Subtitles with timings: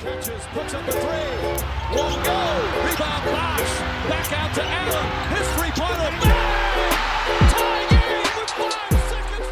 [0.00, 1.56] Catches, puts up a three.
[1.94, 2.38] Won't go.
[2.84, 3.74] Rebound Bosch.
[4.08, 5.06] Back out to Allen.
[5.34, 6.10] His three-pointer.
[7.50, 9.46] Tie game with five seconds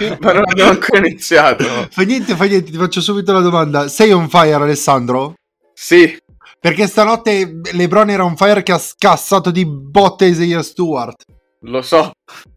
[0.00, 0.18] remaining.
[0.20, 1.64] Ma non abbiamo ancora iniziato.
[1.90, 3.88] Fa niente, fa niente, ti faccio subito la domanda.
[3.88, 5.34] Sei on fire, Alessandro?
[5.74, 6.16] Sì,
[6.60, 11.24] Perché stanotte LeBron era on fire che ha scassato di botte Isaiah Stewart.
[11.62, 12.12] Lo so.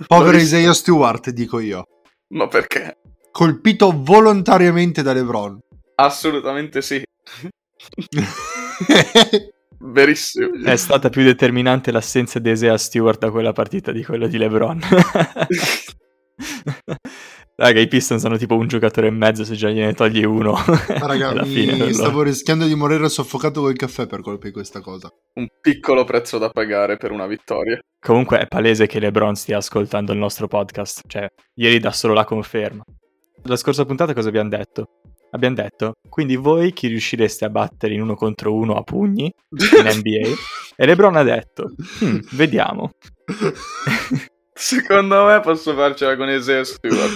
[0.08, 0.38] Povero.
[0.38, 1.84] Isaiah Stewart, dico io.
[2.30, 3.00] Ma perché?
[3.32, 5.60] Colpito volontariamente da LeBron.
[5.96, 7.04] Assolutamente sì.
[9.84, 10.52] Verissimo.
[10.64, 14.80] È stata più determinante l'assenza di Isaiah Stewart da quella partita di quello di LeBron.
[17.62, 20.56] Raga, i Pistons hanno tipo un giocatore e mezzo se già gliene togli uno.
[20.88, 21.94] Raga, alla mi fine, allora.
[21.94, 25.10] stavo rischiando di morire soffocato col caffè per colpa di questa cosa.
[25.36, 27.80] Un piccolo prezzo da pagare per una vittoria.
[28.00, 31.02] Comunque è palese che LeBron stia ascoltando il nostro podcast.
[31.06, 32.84] Cioè, ieri dà solo la conferma.
[33.44, 34.86] La scorsa puntata cosa abbiamo detto?
[35.30, 39.86] Abbiamo detto, quindi voi chi riuscireste a battere in uno contro uno a pugni in
[39.86, 40.30] NBA?
[40.76, 42.90] e LeBron ha detto, "Hmm, vediamo.
[44.62, 47.12] Secondo me posso farcela con Isaiah Stewart.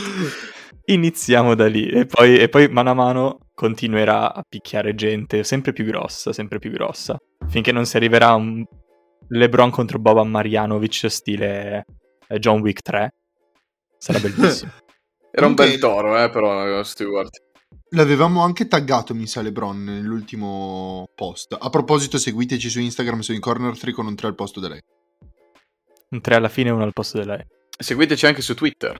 [0.85, 5.71] Iniziamo da lì e poi, e poi mano a mano continuerà a picchiare gente sempre
[5.71, 7.15] più grossa, sempre più grossa,
[7.47, 8.65] finché non si arriverà a un
[9.27, 11.85] LeBron contro Boban Marjanovic stile
[12.27, 13.13] eh, John Wick 3.
[13.99, 14.71] Sarà bellissimo.
[15.29, 17.43] Era un bel toro, eh, però Stewart.
[17.89, 21.55] L'avevamo anche taggato, mi sa, LeBron nell'ultimo post.
[21.59, 24.69] A proposito, seguiteci su Instagram su in corner 3 con un 3 al posto da
[24.69, 24.81] lei.
[26.15, 27.45] Un 3 alla fine e uno al posto di lei.
[27.77, 28.97] Seguiteci anche su Twitter.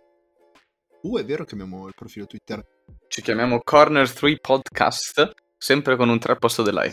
[1.02, 2.62] Uh, è vero che abbiamo il profilo Twitter.
[3.08, 6.92] Ci chiamiamo Corner 3 Podcast, sempre con un 3 al posto di lei.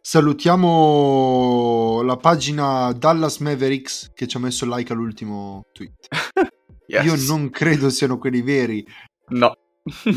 [0.00, 6.08] Salutiamo la pagina Dallas Mavericks che ci ha messo like all'ultimo tweet.
[6.88, 7.04] Yes.
[7.04, 8.86] Io non credo siano quelli veri,
[9.30, 9.56] No,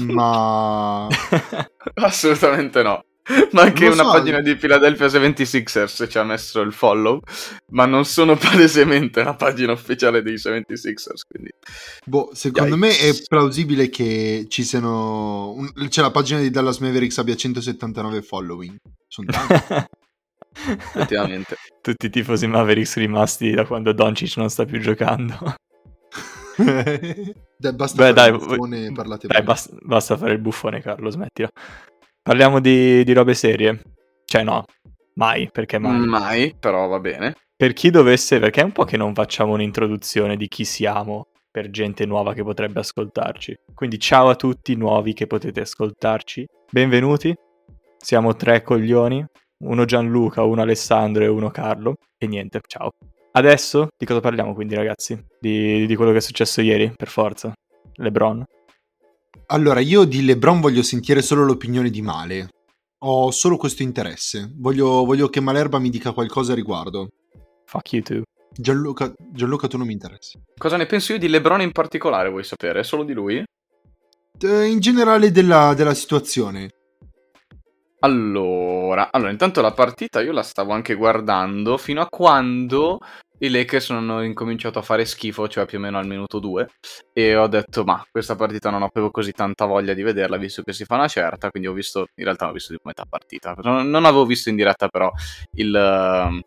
[0.06, 1.08] ma
[1.96, 3.04] assolutamente no.
[3.52, 4.12] Ma anche una so.
[4.12, 7.20] pagina di Philadelphia 76ers ci ha messo il follow,
[7.72, 11.52] ma non sono palesemente la pagina ufficiale dei 76ers, quindi...
[12.06, 15.52] boh, secondo me è plausibile che ci siano.
[15.52, 18.76] un- Cioè, la pagina di Dallas Mavericks abbia 179 following.
[19.08, 19.88] Sono tanti.
[20.68, 21.56] Effettivamente.
[21.82, 25.38] Tutti i tifosi Mavericks rimasti da quando Doncic non sta più giocando.
[26.58, 31.10] dai, basta Beh, fare dai, il buffone parlate Dai, basta, basta fare il buffone, Carlo,
[31.10, 31.50] smettila.
[32.22, 33.82] Parliamo di, di robe serie.
[34.26, 34.66] Cioè, no,
[35.16, 36.06] mai, perché mai.
[36.06, 37.36] Mai, però va bene.
[37.56, 41.70] Per chi dovesse, perché è un po' che non facciamo un'introduzione di chi siamo per
[41.70, 43.56] gente nuova che potrebbe ascoltarci.
[43.74, 46.46] Quindi ciao a tutti nuovi che potete ascoltarci.
[46.72, 47.34] Benvenuti.
[47.98, 49.26] Siamo tre coglioni,
[49.66, 51.96] uno Gianluca, uno Alessandro e uno Carlo.
[52.18, 52.92] E niente, ciao.
[53.32, 55.22] Adesso di cosa parliamo quindi ragazzi?
[55.40, 57.52] Di, di quello che è successo ieri, per forza.
[57.96, 58.44] LeBron.
[59.48, 62.50] Allora, io di LeBron voglio sentire solo l'opinione di Male.
[63.00, 64.52] Ho solo questo interesse.
[64.58, 67.10] Voglio, voglio che Malerba mi dica qualcosa a riguardo.
[67.66, 68.22] Fuck you too.
[68.52, 70.40] Gianluca, Gianluca, tu non mi interessi.
[70.58, 72.84] Cosa ne penso io di LeBron in particolare, vuoi sapere?
[72.84, 73.44] Solo di lui?
[74.42, 76.70] Eh, In generale della, della situazione.
[78.02, 83.00] Allora, allora, intanto la partita io la stavo anche guardando fino a quando
[83.40, 86.68] i Lakers non hanno incominciato a fare schifo, cioè più o meno al minuto 2,
[87.12, 90.72] e ho detto, ma questa partita non avevo così tanta voglia di vederla, visto che
[90.72, 93.90] si fa una certa, quindi ho visto, in realtà ho visto tipo metà partita, non,
[93.90, 95.12] non avevo visto in diretta però
[95.56, 96.42] il, ehm,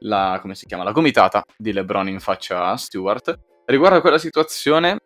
[0.00, 3.38] la, come si chiama, la gomitata di LeBron in faccia a Stewart.
[3.66, 4.98] Riguardo a quella situazione,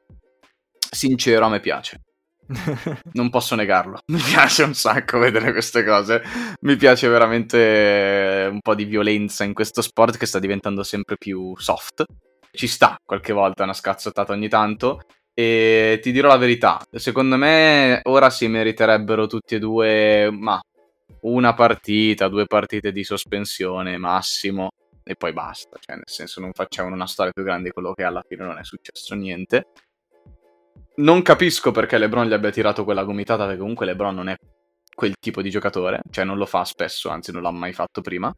[0.90, 2.00] sincero, a me piace.
[3.12, 4.00] Non posso negarlo.
[4.12, 6.22] Mi piace un sacco vedere queste cose.
[6.60, 11.54] Mi piace veramente un po' di violenza in questo sport che sta diventando sempre più
[11.56, 12.04] soft.
[12.50, 15.00] Ci sta qualche volta una scazzottata ogni tanto.
[15.36, 20.62] E ti dirò la verità, secondo me ora si meriterebbero tutti e due, ma
[21.22, 24.70] una partita, due partite di sospensione massimo
[25.02, 25.76] e poi basta.
[25.78, 28.58] Cioè, nel senso, non facciamo una storia più grande di quello che alla fine non
[28.58, 29.66] è successo niente.
[30.96, 34.36] Non capisco perché LeBron gli abbia tirato quella gomitata, perché comunque LeBron non è
[34.94, 38.32] quel tipo di giocatore, cioè non lo fa spesso, anzi non l'ha mai fatto prima.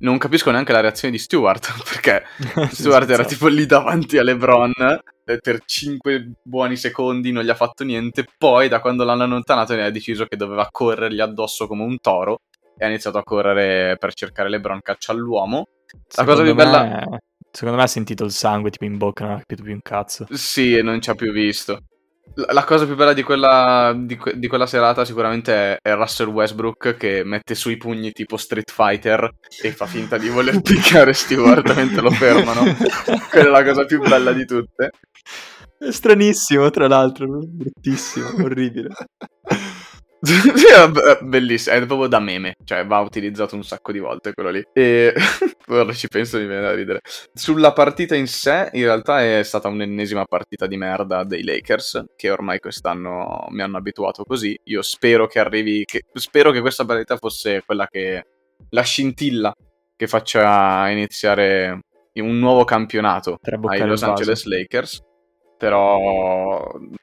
[0.00, 2.24] Non capisco neanche la reazione di Stewart, perché
[2.70, 4.72] Stewart era tipo lì davanti a LeBron
[5.24, 9.74] e per 5 buoni secondi non gli ha fatto niente, poi da quando l'hanno allontanato
[9.74, 12.40] ne ha deciso che doveva corrergli addosso come un toro
[12.76, 15.66] e ha iniziato a correre per cercare LeBron caccia all'uomo.
[16.16, 16.82] La cosa più bella...
[16.82, 17.18] me-
[17.50, 20.26] Secondo me ha sentito il sangue tipo in bocca, non ha capito più un cazzo.
[20.30, 21.82] Sì, e non ci ha più visto.
[22.34, 26.28] La, cosa più bella di quella, di, que- di quella serata sicuramente è, è Russell
[26.28, 29.28] Westbrook che mette sui pugni tipo Street Fighter
[29.62, 32.62] e fa finta di voler piccare Stewart mentre lo fermano.
[33.30, 34.90] Quella è la cosa più bella di tutte.
[35.78, 38.88] È stranissimo, tra l'altro, bruttissimo, orribile.
[41.22, 44.64] Bellissimo, è proprio da meme, cioè va utilizzato un sacco di volte quello lì.
[44.72, 45.12] E
[45.66, 47.00] ora ci penso mi viene da ridere.
[47.34, 52.30] Sulla partita in sé, in realtà è stata un'ennesima partita di merda dei Lakers, che
[52.30, 54.56] ormai quest'anno mi hanno abituato così.
[54.64, 58.24] Io spero che arrivi, che, spero che questa partita fosse quella che,
[58.70, 59.52] la scintilla
[59.96, 61.80] che faccia iniziare
[62.14, 65.00] un nuovo campionato ai Los Angeles Lakers
[65.62, 66.60] però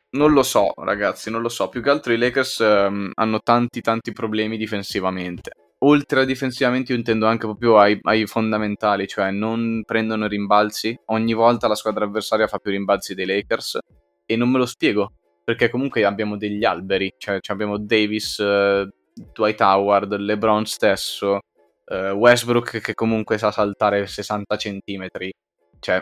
[0.10, 1.70] non lo so, ragazzi, non lo so.
[1.70, 5.52] Più che altro i Lakers um, hanno tanti, tanti problemi difensivamente.
[5.86, 10.94] Oltre a difensivamente, io intendo anche proprio ai, ai, fondamentali, cioè non prendono rimbalzi.
[11.06, 13.78] Ogni volta la squadra avversaria fa più rimbalzi dei Lakers
[14.26, 15.14] e non me lo spiego.
[15.42, 21.40] Perché comunque abbiamo degli alberi, cioè, cioè abbiamo Davis, uh, Dwight Howard, LeBron stesso,
[21.86, 25.32] uh, Westbrook che comunque sa saltare 60 centimetri.
[25.80, 26.02] Cioè,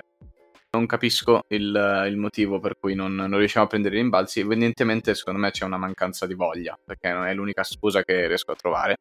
[0.71, 4.41] non capisco il, il motivo per cui non, non, riusciamo a prendere i rimbalzi.
[4.41, 8.51] Evidentemente, secondo me, c'è una mancanza di voglia, perché non è l'unica scusa che riesco
[8.51, 8.97] a trovare.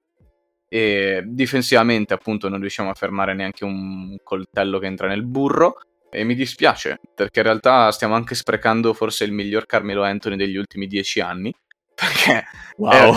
[0.69, 5.81] E difensivamente, appunto, non riusciamo a fermare neanche un coltello che entra nel burro.
[6.09, 10.57] E mi dispiace, perché in realtà stiamo anche sprecando forse il miglior Carmelo Anthony degli
[10.57, 11.55] ultimi dieci anni.
[11.95, 12.45] Perché.
[12.77, 13.15] Wow!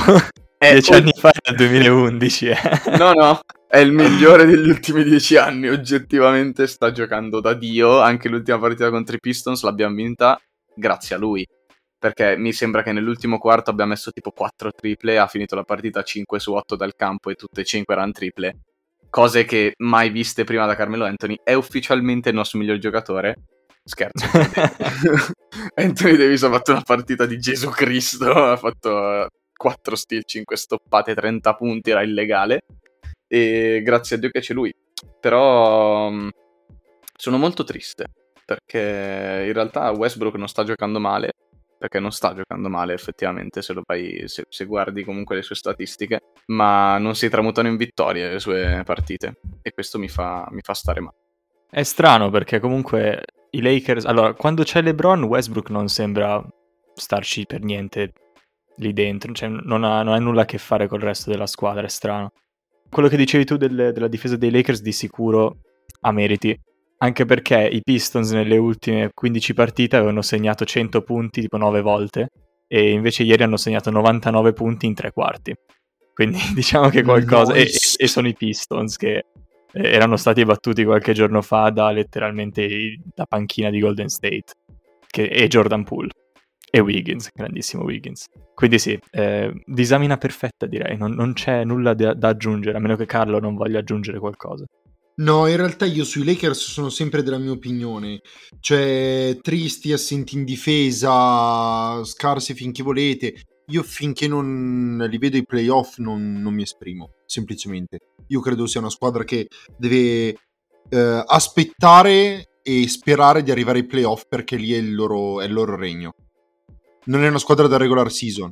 [0.58, 2.58] È, dieci anni fa nel 2011, eh.
[2.98, 3.40] No, no,
[3.72, 8.90] è il migliore degli ultimi dieci anni, oggettivamente sta giocando da Dio, anche l'ultima partita
[8.90, 10.42] contro i Pistons l'abbiamo vinta
[10.74, 11.46] grazie a lui,
[12.00, 16.02] perché mi sembra che nell'ultimo quarto abbia messo tipo 4 triple, ha finito la partita
[16.02, 18.58] 5 su 8 dal campo e tutte e 5 erano triple,
[19.08, 23.36] cose che mai viste prima da Carmelo Anthony, è ufficialmente il nostro miglior giocatore,
[23.84, 24.26] scherzo.
[25.76, 31.14] Anthony Davis ha fatto una partita di Gesù Cristo, ha fatto 4 steal, 5 stoppate,
[31.14, 32.62] 30 punti, era illegale
[33.30, 34.74] e grazie a Dio che c'è lui.
[35.22, 36.30] Però mm,
[37.16, 38.06] sono molto triste
[38.50, 41.34] perché in realtà Westbrook non sta giocando male,
[41.78, 46.22] perché non sta giocando male effettivamente se, vai, se, se guardi comunque le sue statistiche,
[46.48, 50.74] ma non si tramutano in vittorie le sue partite e questo mi fa, mi fa
[50.74, 51.16] stare male.
[51.70, 56.44] È strano perché comunque i Lakers, allora quando c'è LeBron Westbrook non sembra
[56.96, 58.14] starci per niente
[58.78, 61.86] lì dentro, cioè non ha, non ha nulla a che fare col resto della squadra,
[61.86, 62.32] è strano
[62.90, 65.58] quello che dicevi tu del, della difesa dei Lakers di sicuro
[66.02, 66.58] ha meriti.
[67.02, 72.30] Anche perché i Pistons nelle ultime 15 partite avevano segnato 100 punti tipo 9 volte
[72.68, 75.56] e invece ieri hanno segnato 99 punti in tre quarti.
[76.14, 77.54] Quindi diciamo che qualcosa...
[77.54, 77.96] Nice.
[77.98, 79.26] E, e, sono i Pistons che
[79.72, 84.54] eh, erano stati battuti qualche giorno fa da letteralmente la panchina di Golden State
[85.08, 86.12] che, e Jordan Poole.
[86.72, 88.26] E Wiggins, grandissimo Wiggins.
[88.54, 92.96] Quindi sì, eh, disamina perfetta direi, non, non c'è nulla da, da, aggiungere, a meno
[92.96, 94.66] che Carlo non voglia aggiungere qualcosa.
[95.16, 98.22] No, in realtà io sui Lakers sono sempre della mia opinione,
[98.60, 103.34] cioè tristi, assenti in difesa, scarsi finché volete,
[103.68, 107.98] io finché non li vedo i playoff non, non mi esprimo, semplicemente.
[108.28, 110.38] Io credo sia una squadra che deve
[110.90, 115.54] eh, aspettare e sperare di arrivare ai playoff perché lì è il loro, è il
[115.54, 116.14] loro regno
[117.10, 118.50] non è una squadra da regular season.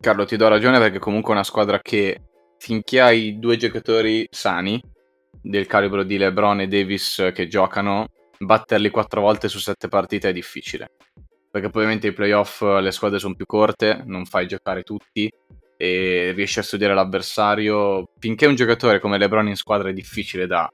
[0.00, 2.20] Carlo, ti do ragione perché comunque è una squadra che
[2.58, 4.80] finché hai due giocatori sani
[5.42, 8.06] del calibro di LeBron e Davis che giocano,
[8.38, 10.92] batterli quattro volte su sette partite è difficile.
[11.50, 15.28] Perché ovviamente i playoff le squadre sono più corte, non fai giocare tutti
[15.76, 18.10] e riesci a studiare l'avversario.
[18.18, 20.68] Finché un giocatore come LeBron in squadra è difficile da,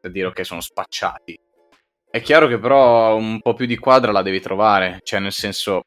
[0.00, 1.36] da dire che sono spacciati.
[2.08, 5.82] È chiaro che però un po' più di quadra la devi trovare, cioè nel senso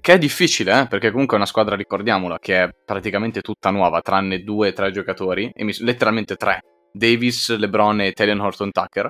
[0.00, 0.86] che è difficile, eh?
[0.86, 4.90] perché comunque è una squadra, ricordiamola, che è praticamente tutta nuova, tranne due o tre
[4.90, 6.60] giocatori, e mi, letteralmente tre.
[6.92, 9.08] Davis, LeBron e Talion Horton Tucker.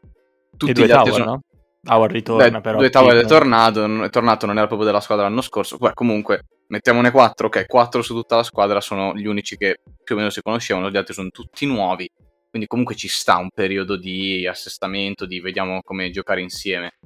[0.56, 1.24] Tutti e due gli Tower, sono...
[1.24, 1.40] no?
[1.86, 2.78] Howard ritorna Beh, però.
[2.78, 5.76] Due Tower è tornato, è tornato, non era proprio della squadra l'anno scorso.
[5.76, 10.14] Beh, comunque, mettiamone quattro, ok, quattro su tutta la squadra sono gli unici che più
[10.14, 12.08] o meno si conoscevano, gli altri sono tutti nuovi.
[12.48, 16.98] Quindi comunque ci sta un periodo di assestamento, di vediamo come giocare insieme.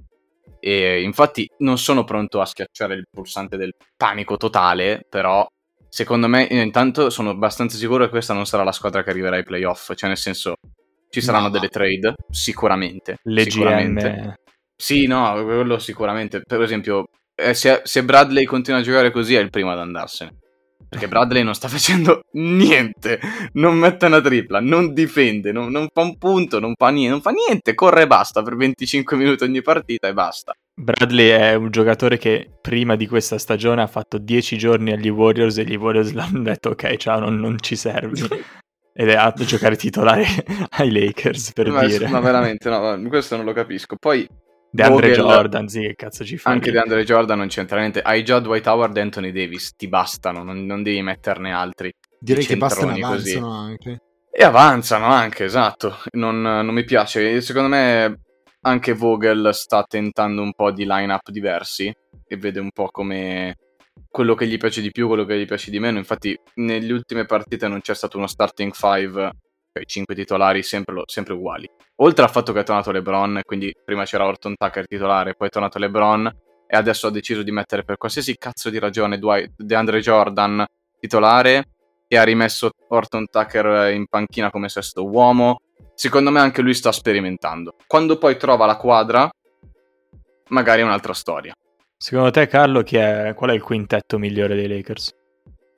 [0.61, 5.47] E infatti non sono pronto a schiacciare il pulsante del panico totale, però
[5.88, 9.45] secondo me intanto sono abbastanza sicuro che questa non sarà la squadra che arriverà ai
[9.45, 10.55] playoff, cioè nel senso
[11.11, 11.52] ci saranno no.
[11.52, 13.19] delle trade, sicuramente.
[13.23, 14.11] Le sicuramente.
[14.11, 14.35] GM.
[14.76, 16.43] Sì, no, quello sicuramente.
[16.47, 20.38] Per esempio, eh, se, se Bradley continua a giocare così è il primo ad andarsene.
[20.88, 23.21] Perché Bradley non sta facendo niente,
[23.54, 27.21] non mette una tripla, non difende, non, non, fa un punto, non fa niente, non
[27.21, 30.52] fa niente, corre e basta per 25 minuti ogni partita e basta.
[30.75, 35.59] Bradley è un giocatore che prima di questa stagione ha fatto 10 giorni agli Warriors
[35.59, 38.23] e gli Warriors l'hanno detto ok, ciao, non, non ci servi.
[39.00, 40.25] Ed è a giocare titolare
[40.71, 42.09] ai Lakers, per ma, dire.
[42.09, 43.95] Ma veramente, no, questo non lo capisco.
[43.97, 44.28] Poi
[44.70, 46.50] De Andre Vogel- Jordan, sì, che cazzo ci fa?
[46.50, 46.70] Anche?
[46.70, 48.00] De Andre Jordan non c'entra niente.
[48.02, 51.92] Hai già Dwight Howard e Anthony Davis, ti bastano, non, non devi metterne altri.
[52.20, 53.37] Direi che bastano centroni così.
[53.37, 53.98] avanzano anche.
[54.30, 55.96] E avanzano anche, esatto.
[56.12, 57.40] Non, non mi piace.
[57.40, 58.20] Secondo me
[58.62, 61.92] anche Vogel sta tentando un po' di line-up diversi
[62.26, 63.56] e vede un po' come
[64.10, 65.98] quello che gli piace di più, quello che gli piace di meno.
[65.98, 69.12] Infatti, nelle ultime partite non c'è stato uno starting five,
[69.72, 71.68] cioè i cinque titolari sempre, lo- sempre uguali.
[72.00, 75.50] Oltre al fatto che è tornato LeBron, quindi prima c'era Orton Tucker titolare, poi è
[75.50, 76.26] tornato LeBron
[76.67, 80.64] e adesso ha deciso di mettere per qualsiasi cazzo di ragione Dwight, DeAndre Jordan
[81.00, 81.64] titolare
[82.07, 85.61] e ha rimesso Orton Tucker in panchina come sesto uomo.
[85.95, 87.75] Secondo me anche lui sta sperimentando.
[87.88, 89.28] Quando poi trova la quadra,
[90.50, 91.52] magari è un'altra storia.
[91.97, 95.12] Secondo te, Carlo, chi è, qual è il quintetto migliore dei Lakers?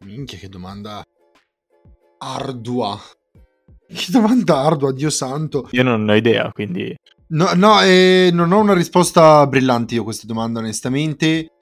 [0.01, 1.03] Minchia, che domanda
[2.19, 3.01] ardua.
[3.93, 5.69] Che domanda ardua, Dio santo.
[5.73, 6.95] Io non ho idea, quindi
[7.33, 11.53] No, no eh, non ho una risposta brillante io a questa domanda, onestamente.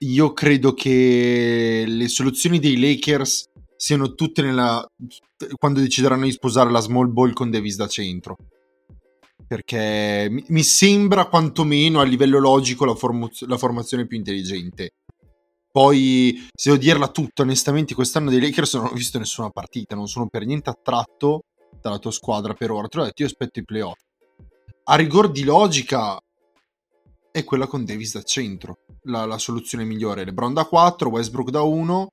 [0.00, 4.84] Io credo che le soluzioni dei Lakers siano tutte nella...
[5.58, 8.36] quando decideranno di sposare la small ball con Davis da centro.
[9.44, 14.90] Perché mi, sembra quantomeno a livello logico la, formo- la formazione più intelligente.
[15.72, 20.06] Poi, se devo dirla tutta, onestamente, quest'anno dei Lakers non ho visto nessuna partita, non
[20.06, 21.40] sono per niente attratto
[21.80, 22.88] dalla tua squadra per ora.
[22.88, 23.98] Te l'ho detto, io aspetto i playoff.
[24.84, 26.18] A rigor di logica
[27.30, 30.24] è quella con Davis da centro, la, la soluzione migliore.
[30.24, 32.08] LeBron da 4, Westbrook da 1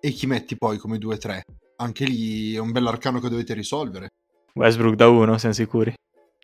[0.00, 1.40] e chi metti poi come 2-3?
[1.76, 4.08] Anche lì è un bell'arcano che dovete risolvere.
[4.54, 5.92] Westbrook da uno, siamo sicuri?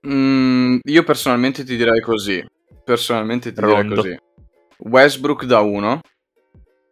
[0.07, 2.45] Mm, io personalmente ti direi così.
[2.85, 4.03] Personalmente ti Rondo.
[4.03, 4.89] direi così.
[4.89, 6.01] Westbrook da 1,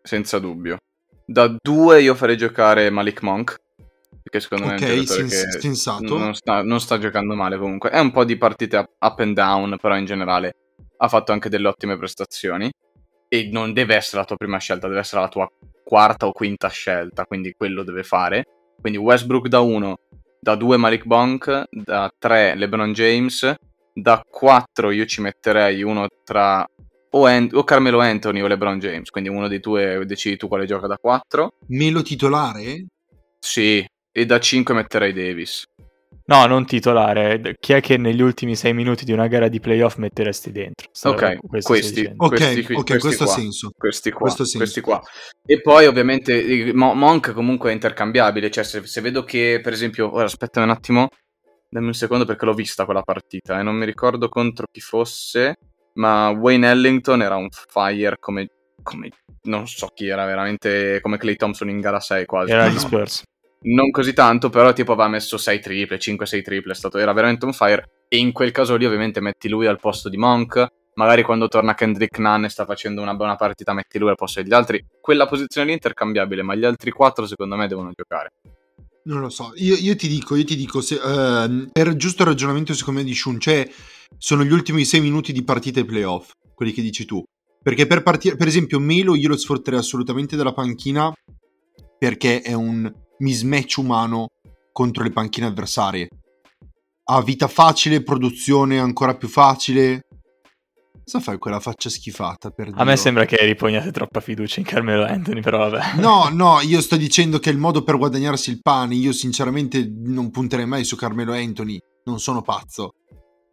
[0.02, 0.76] senza dubbio.
[1.24, 3.56] Da 2 io farei giocare Malik Monk.
[4.28, 6.18] Perché secondo me è un sens- che sensato.
[6.18, 7.88] non sta, non sta giocando male comunque.
[7.90, 10.54] È un po' di partite up and down, però in generale
[10.98, 12.70] ha fatto anche delle ottime prestazioni.
[13.30, 15.48] E non deve essere la tua prima scelta, deve essere la tua
[15.82, 18.44] quarta o quinta scelta, quindi quello deve fare.
[18.80, 19.96] Quindi Westbrook da 1,
[20.40, 23.54] da 2 Malik Monk, da 3 LeBron James,
[23.92, 26.66] da 4 io ci metterei uno tra
[27.10, 30.66] o, An- o Carmelo Anthony o LeBron James, quindi uno dei due decidi tu quale
[30.66, 31.52] gioca da 4.
[31.68, 32.86] Melo titolare?
[33.38, 33.84] Sì,
[34.18, 35.64] e da 5 metterei Davis.
[36.26, 37.56] No, non titolare.
[37.58, 40.88] Chi è che negli ultimi sei minuti di una gara di playoff metteresti dentro?
[40.92, 42.00] Sta- Ok, questi.
[42.02, 42.24] dicendo.
[42.26, 43.32] Ok, Questi qui- ok, questi questo qua.
[43.32, 43.70] senso.
[43.74, 44.56] Questi qua, Questo sì.
[44.58, 45.00] questi qua.
[45.46, 50.24] E poi ovviamente Monk comunque è intercambiabile, cioè se, se vedo che per esempio, ora
[50.24, 51.08] aspetta un attimo,
[51.66, 55.56] dammi un secondo perché l'ho vista quella partita e non mi ricordo contro chi fosse,
[55.94, 58.50] ma Wayne Ellington era un fire come,
[58.82, 59.08] come
[59.44, 62.52] non so chi era veramente come Clay Thompson in gara 6 quasi.
[62.52, 62.76] Era gli.
[62.78, 63.22] Spurs.
[63.60, 67.52] Non così tanto, però tipo aveva messo 6 triple, 5-6 triple, stato, era veramente un
[67.52, 68.04] fire.
[68.08, 71.74] E in quel caso lì ovviamente metti lui al posto di Monk, magari quando torna
[71.74, 75.26] Kendrick Nunn e sta facendo una buona partita metti lui al posto degli altri, quella
[75.26, 78.30] posizione lì è intercambiabile, ma gli altri 4 secondo me devono giocare.
[79.04, 82.74] Non lo so, io, io ti dico, io ti dico, se, ehm, per giusto ragionamento
[82.74, 83.68] secondo me di Shun, cioè
[84.16, 87.24] sono gli ultimi sei minuti di partita e playoff, quelli che dici tu.
[87.62, 91.12] Perché per partire, per esempio Melo io lo sfrutterei assolutamente dalla panchina
[91.98, 94.28] perché è un mismatch umano
[94.72, 96.08] contro le panchine avversarie.
[97.10, 100.02] Ha vita facile, produzione ancora più facile.
[101.04, 105.06] Cosa fai quella faccia schifata per A me sembra che riponiate troppa fiducia in Carmelo
[105.06, 106.00] Anthony, però vabbè.
[106.00, 108.94] No, no, io sto dicendo che è il modo per guadagnarsi il pane.
[108.94, 111.78] Io sinceramente non punterei mai su Carmelo Anthony.
[112.04, 112.92] Non sono pazzo.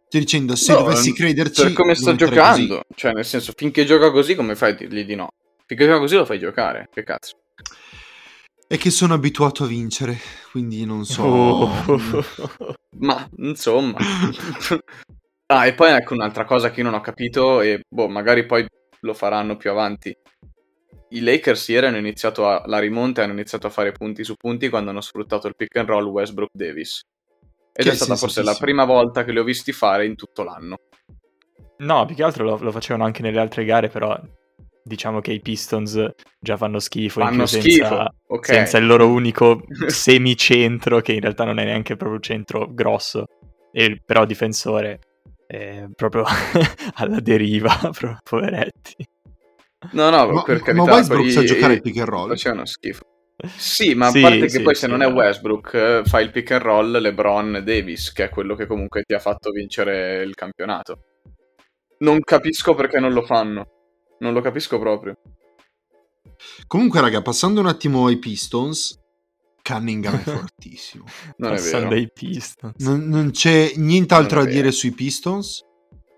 [0.06, 1.62] Sto dicendo, se No, dovessi crederci...
[1.62, 5.14] Per come sta giocando, cioè nel senso finché gioca così come fai a dirgli di
[5.14, 5.28] no?
[5.64, 7.36] Finché gioca così lo fai giocare, che cazzo.
[8.68, 10.18] È che sono abituato a vincere,
[10.50, 11.22] quindi non so...
[11.22, 11.70] Oh.
[12.98, 13.96] Ma insomma.
[15.46, 18.66] ah, e poi ecco un'altra cosa che io non ho capito, e boh, magari poi
[19.00, 20.16] lo faranno più avanti.
[21.10, 24.34] I Lakers ieri hanno iniziato a, la rimonta e hanno iniziato a fare punti su
[24.34, 27.02] punti quando hanno sfruttato il pick and roll Westbrook Davis.
[27.72, 30.16] Ed Che è è stata forse la prima volta che li ho visti fare in
[30.16, 30.78] tutto l'anno.
[31.78, 34.18] No, più che altro lo, lo facevano anche nelle altre gare, però
[34.86, 38.46] diciamo che i Pistons già fanno schifo, in Fanno più schifo, senza, ok.
[38.46, 43.24] senza il loro unico semicentro, che in realtà non è neanche proprio un centro grosso,
[43.72, 45.00] e però difensore
[45.46, 46.24] è proprio
[46.96, 48.94] alla deriva, proprio, poveretti.
[49.92, 50.92] No, no, Ma, per ma carità.
[50.94, 52.28] Westbrook poi- sa giocare il pick and roll?
[52.28, 53.02] Facevano schifo.
[53.56, 55.14] Sì, ma a Sì, parte che sì, poi se sì, non è no.
[55.14, 59.14] Westbrook, eh, fai il pick and roll LeBron Davis, che è quello che comunque ti
[59.14, 61.00] ha fatto vincere il campionato.
[61.98, 63.66] Non capisco perché non lo fanno.
[64.18, 65.16] Non lo capisco proprio.
[66.66, 68.98] Comunque, raga, passando un attimo ai Pistons,
[69.62, 71.04] Cunningham è fortissimo.
[71.36, 72.00] Non è Passando vero.
[72.00, 72.74] ai Pistons.
[72.84, 74.62] Non, non c'è nient'altro Non da è vero.
[74.62, 75.64] dire sui Pistons.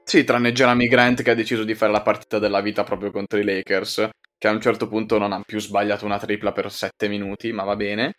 [0.05, 3.39] Sì, tranne Jeremy Grant che ha deciso di fare la partita della vita proprio contro
[3.39, 7.09] i Lakers, che a un certo punto non ha più sbagliato una tripla per 7
[7.09, 8.15] minuti, ma va bene.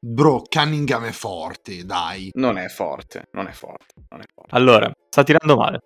[0.00, 2.30] Bro, Cunningham è forte, dai.
[2.34, 4.54] Non è forte, non è forte, non è forte.
[4.54, 5.80] Allora, sta tirando male.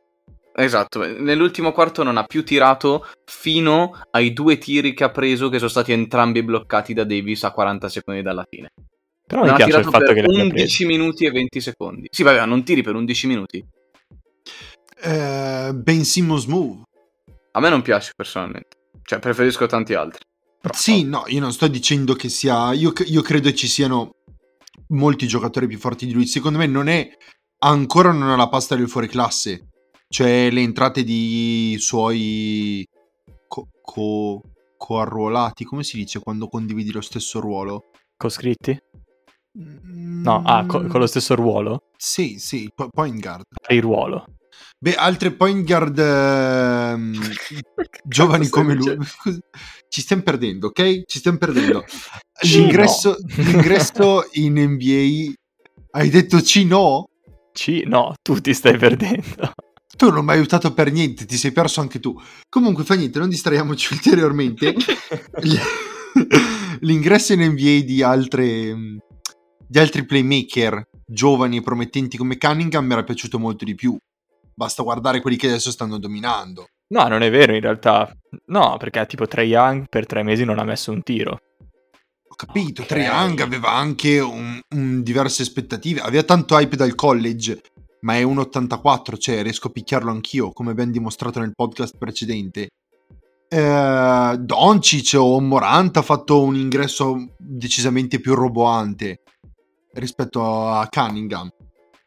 [0.54, 5.56] Esatto, nell'ultimo quarto non ha più tirato fino ai due tiri che ha preso che
[5.56, 8.68] sono stati entrambi bloccati da Davis a 40 secondi dalla fine.
[9.26, 10.84] Però non mi ha piace il fatto che per le abbia 11 prese.
[10.86, 12.08] minuti e 20 secondi.
[12.10, 13.64] Sì, vabbè, non tiri per 11 minuti.
[15.02, 16.82] Eh, ben Simmons move.
[17.52, 18.76] A me non piace personalmente.
[19.02, 20.20] Cioè, preferisco tanti altri.
[20.60, 22.72] Però- Sì, no, io non sto dicendo che sia.
[22.72, 24.16] Io, io credo ci siano
[24.88, 26.26] molti giocatori più forti di lui.
[26.26, 27.08] Secondo me non è.
[27.64, 29.68] Ancora non ha la pasta del fuoriclasse.
[30.12, 32.86] Cioè, le entrate di suoi.
[33.48, 34.42] Co- co-
[34.76, 35.64] coarruolati.
[35.64, 37.84] Come si dice quando condividi lo stesso ruolo?
[38.18, 38.78] Coscritti?
[39.54, 41.84] No, ah, co- con lo stesso ruolo?
[41.96, 43.44] Sì, sì, po- point guard.
[43.68, 44.26] Il ruolo.
[44.78, 47.18] Beh, altre point guard ehm,
[48.04, 48.98] giovani come lui.
[49.88, 51.04] Ci stiamo perdendo, ok?
[51.06, 51.84] Ci stiamo perdendo.
[52.44, 53.42] L'ingresso, no.
[53.44, 55.32] l'ingresso in NBA.
[55.92, 57.08] Hai detto C no?
[57.54, 59.52] C, no, tu ti stai perdendo.
[60.02, 62.20] Tu non mi hai aiutato per niente, ti sei perso anche tu.
[62.48, 64.74] Comunque fa niente, non distraiamoci ulteriormente.
[66.80, 68.74] L'ingresso in NBA di altre
[69.64, 73.96] di altri playmaker giovani e promettenti come Cunningham mi era piaciuto molto di più.
[74.52, 76.66] Basta guardare quelli che adesso stanno dominando.
[76.88, 78.12] No, non è vero in realtà.
[78.46, 81.38] No, perché tipo Trae Young per tre mesi non ha messo un tiro.
[82.28, 82.88] Ho capito, Ok.
[82.88, 87.60] Trae Young aveva anche un, un- diverse aspettative, aveva tanto hype dal college,
[88.02, 92.70] ma è un 84, cioè riesco a picchiarlo anch'io, come ben dimostrato nel podcast precedente.
[93.48, 99.22] Eh, Doncic o Morant ha fatto un ingresso decisamente più roboante
[99.92, 101.50] rispetto a Cunningham.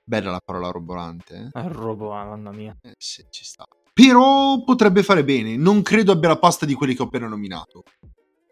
[0.03, 1.49] Bella la parola roboante, eh?
[1.53, 2.75] Ah, robo, ah, mamma mia.
[2.81, 3.65] Eh, sì, ci sta.
[3.93, 7.83] Però potrebbe fare bene, non credo abbia la pasta di quelli che ho appena nominato.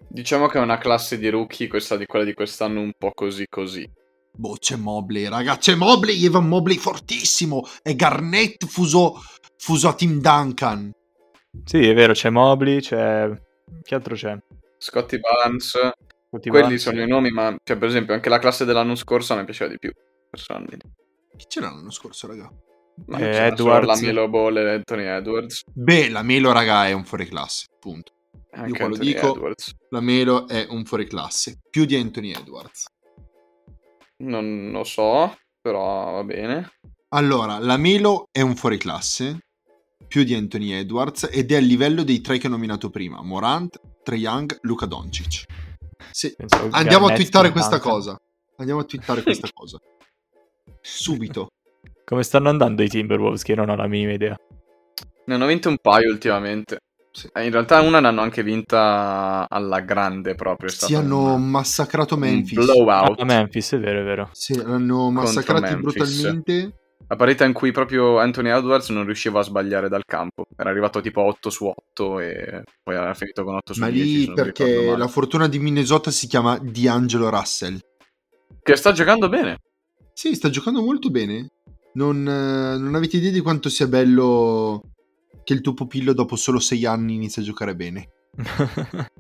[0.07, 3.45] Diciamo che è una classe di rookie, questa di quella di quest'anno, un po' così
[3.49, 3.89] così.
[4.35, 7.65] Boh, c'è Mobley, raga, c'è Mobley, Evan Mobley fortissimo.
[7.81, 9.21] È Garnett fuso,
[9.57, 10.91] fuso a Tim Duncan.
[11.65, 13.29] Sì, è vero, c'è Mobley, c'è...
[13.81, 14.35] Che altro c'è?
[14.77, 15.71] Scotty Barnes,
[16.29, 16.77] Tutti quelli quanti.
[16.79, 19.77] sono i nomi, ma cioè, per esempio anche la classe dell'anno scorso mi piaceva di
[19.77, 19.91] più,
[20.29, 20.89] personalmente.
[21.37, 22.51] Chi c'era l'anno scorso, raga?
[23.05, 23.87] Ma Eh, Edwards.
[23.87, 25.61] La Melo Ball e Anthony Edwards.
[25.71, 28.11] Beh, la Melo, raga, è un fuoriclasse, punto.
[28.51, 29.35] Anche qua lo Anthony dico.
[29.35, 29.73] Edwards.
[29.89, 32.85] La Melo è un fuoriclasse, più di Anthony Edwards.
[34.23, 36.71] Non lo so, però va bene.
[37.09, 39.39] Allora, la Melo è un fuoriclasse,
[40.07, 43.79] più di Anthony Edwards, ed è al livello dei tre che ho nominato prima, Morant,
[44.01, 45.45] Trae Young, Luca Doncic.
[46.11, 46.33] Sì,
[46.71, 47.91] Andiamo a twittare questa Duncan.
[47.91, 48.21] cosa.
[48.57, 49.77] Andiamo a twittare questa cosa.
[50.81, 51.49] Subito.
[52.05, 54.37] Come stanno andando i Timberwolves che non ho la minima idea.
[55.25, 56.79] Ne hanno vinte un paio ultimamente.
[57.13, 57.29] Sì.
[57.31, 60.69] Eh, In realtà una ne hanno anche vinta alla grande proprio.
[60.69, 62.55] Si hanno un, massacrato un Memphis.
[62.65, 63.19] blowout.
[63.19, 64.29] Ah, Memphis, è vero, è vero.
[64.33, 65.93] Sì, l'hanno massacrati Memphis.
[65.95, 66.77] brutalmente.
[67.07, 70.45] La partita in cui proprio Anthony Edwards non riusciva a sbagliare dal campo.
[70.57, 73.89] Era arrivato tipo a 8 su 8 e poi era finito con 8 su Ma
[73.89, 74.09] 10.
[74.23, 77.77] se lì perché la fortuna di Minnesota si chiama D'Angelo Russell.
[78.63, 79.59] Che sta giocando bene.
[80.13, 81.49] Sì, sta giocando molto bene.
[81.95, 84.81] Non, eh, non avete idea di quanto sia bello
[85.43, 88.09] che il tuo pupillo dopo solo sei anni inizia a giocare bene.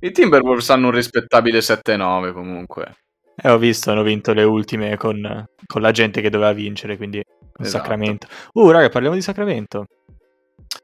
[0.00, 2.96] I Timberwolves hanno un rispettabile 7-9 comunque.
[3.34, 7.22] Eh, ho visto, hanno vinto le ultime con, con la gente che doveva vincere, quindi
[7.52, 7.84] con Esatto.
[7.84, 8.26] Sacramento.
[8.52, 9.86] Uh, raga, parliamo di Sacramento.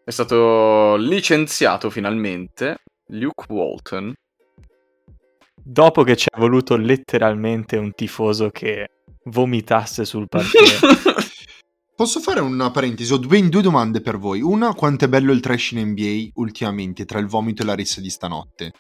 [0.05, 4.13] È stato licenziato finalmente Luke Walton.
[5.55, 8.89] Dopo che ci è voluto letteralmente un tifoso che
[9.25, 11.34] vomitasse sul parquet.
[11.97, 13.13] Posso fare una parentesi?
[13.13, 14.41] Ho ben due domande per voi.
[14.41, 18.01] Una, quanto è bello il trash in NBA ultimamente, tra il vomito e la rissa
[18.01, 18.73] di stanotte.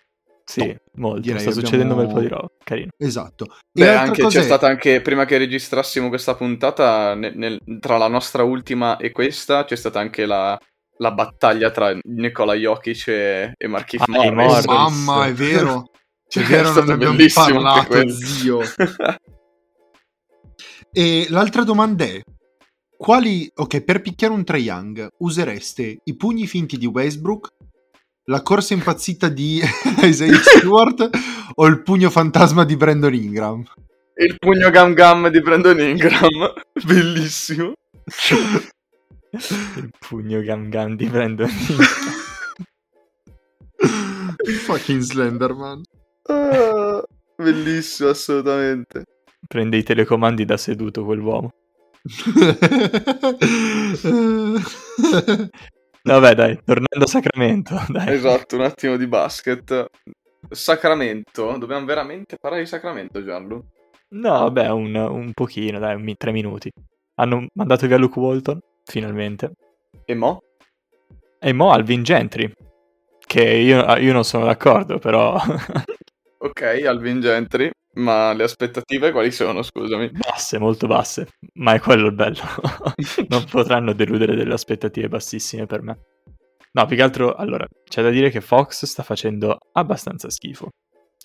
[0.44, 1.20] sì, molto.
[1.20, 2.48] Direi sta abbiamo- succedendo un bel po' di roba.
[2.62, 2.90] Carino.
[2.98, 3.46] Esatto.
[3.72, 8.08] Beh, anche, c'è è- stata anche, prima che registrassimo questa puntata, ne- nel- tra la
[8.08, 10.58] nostra ultima e questa, c'è stata anche la,
[10.98, 14.34] la battaglia tra Nikola Jokic e, e Markif Ah, Morris.
[14.34, 14.64] Morris.
[14.66, 15.84] Mamma, è vero.
[16.26, 18.60] Cioè, è vero, non ne abbiamo parlato, zio.
[20.92, 22.20] E l'altra domanda è:
[23.04, 27.48] quali, ok, per picchiare un Trae Young usereste i pugni finti di Westbrook,
[28.30, 29.60] la corsa impazzita di
[30.00, 31.10] Isaiah Stewart
[31.56, 33.62] o il pugno fantasma di Brandon Ingram?
[34.16, 36.54] Il pugno gam gam di Brandon Ingram,
[36.86, 37.74] bellissimo.
[39.32, 41.50] Il pugno gam gam di Brandon.
[44.64, 45.82] Fucking Slenderman.
[46.22, 47.02] Ah,
[47.36, 49.04] bellissimo, assolutamente.
[49.46, 51.50] Prende i telecomandi da seduto quell'uomo.
[56.02, 58.14] Vabbè, dai, tornando a Sacramento, dai.
[58.14, 59.86] Esatto, un attimo di basket.
[60.50, 63.64] Sacramento, dobbiamo veramente parlare di Sacramento, Gianlu?
[64.10, 66.70] No, vabbè, un, un pochino, dai, un- tre minuti.
[67.16, 69.52] Hanno mandato via Luke Walton, finalmente.
[70.04, 70.40] E mo?
[71.40, 72.52] E mo Alvin Gentry,
[73.26, 75.38] che io, io non sono d'accordo, però
[76.38, 80.10] Ok, Alvin Gentry, ma le aspettative quali sono, scusami?
[80.10, 82.42] basse, molto basse, ma è quello il bello.
[83.28, 85.98] non potranno deludere delle aspettative bassissime per me.
[86.72, 90.70] No, più che altro, allora, c'è da dire che Fox sta facendo abbastanza schifo.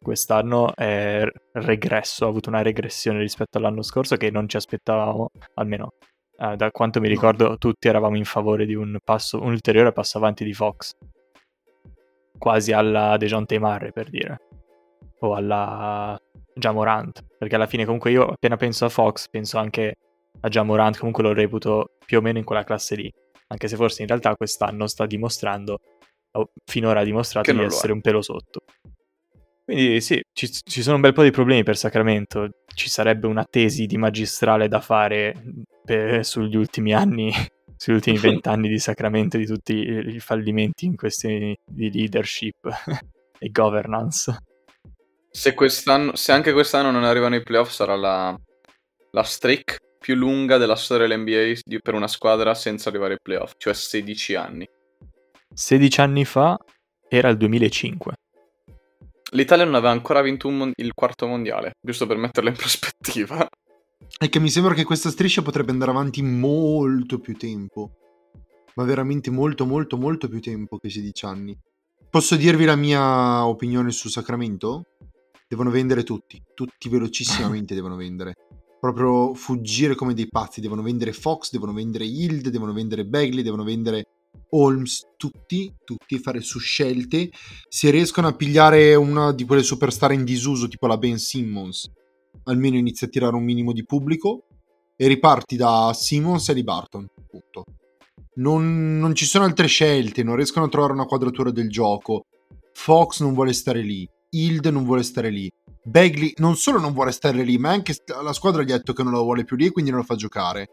[0.01, 5.89] Quest'anno è regresso, ha avuto una regressione rispetto all'anno scorso che non ci aspettavamo, almeno
[6.37, 10.17] eh, da quanto mi ricordo tutti eravamo in favore di un, passo, un ulteriore passo
[10.17, 10.93] avanti di Fox.
[12.37, 14.37] Quasi alla DeJounte Murray, per dire.
[15.21, 16.17] O alla
[16.59, 17.25] Jamorant.
[17.37, 19.95] Perché alla fine comunque io appena penso a Fox penso anche
[20.41, 23.11] a Jamorant, comunque lo reputo più o meno in quella classe lì.
[23.47, 25.79] Anche se forse in realtà quest'anno sta dimostrando,
[26.31, 28.61] o finora ha dimostrato di essere un pelo sotto.
[29.65, 32.49] Quindi sì, ci, ci sono un bel po' di problemi per Sacramento.
[32.73, 35.35] Ci sarebbe una tesi di magistrale da fare
[35.83, 37.31] per- sugli ultimi anni,
[37.77, 42.67] sugli ultimi vent'anni di Sacramento, di tutti i fallimenti in questioni di leadership
[43.37, 44.35] e governance.
[45.31, 48.35] Se, quest'anno, se anche quest'anno non arrivano i playoff sarà la,
[49.11, 53.73] la streak più lunga della storia dell'NBA per una squadra senza arrivare ai playoff, cioè
[53.73, 54.67] 16 anni.
[55.53, 56.57] 16 anni fa
[57.07, 58.13] era il 2005.
[59.31, 63.47] L'Italia non aveva ancora vinto un mon- il quarto mondiale, giusto per metterlo in prospettiva.
[64.17, 67.91] È che mi sembra che questa striscia potrebbe andare avanti molto più tempo.
[68.75, 71.57] Ma veramente molto, molto, molto più tempo che 16 anni.
[72.09, 74.85] Posso dirvi la mia opinione su Sacramento?
[75.49, 76.39] Devono vendere tutti.
[76.53, 78.35] Tutti velocissimamente devono vendere.
[78.79, 80.61] Proprio fuggire come dei pazzi.
[80.61, 84.05] Devono vendere Fox, devono vendere Yield, devono vendere Bagley, devono vendere
[84.51, 85.07] Holmes.
[85.17, 87.31] Tutti, tutti, fare su scelte.
[87.67, 91.91] Se riescono a pigliare una di quelle superstar in disuso, tipo la Ben Simmons,
[92.43, 94.43] almeno inizia a tirare un minimo di pubblico
[94.95, 97.07] e riparti da Simmons e di Barton.
[97.27, 97.63] Punto.
[98.35, 102.27] Non, non ci sono altre scelte, non riescono a trovare una quadratura del gioco.
[102.71, 105.49] Fox non vuole stare lì, Hild non vuole stare lì.
[105.83, 109.03] Bagley non solo non vuole stare lì, ma anche la squadra gli ha detto che
[109.03, 110.67] non la vuole più lì e quindi non la fa giocare.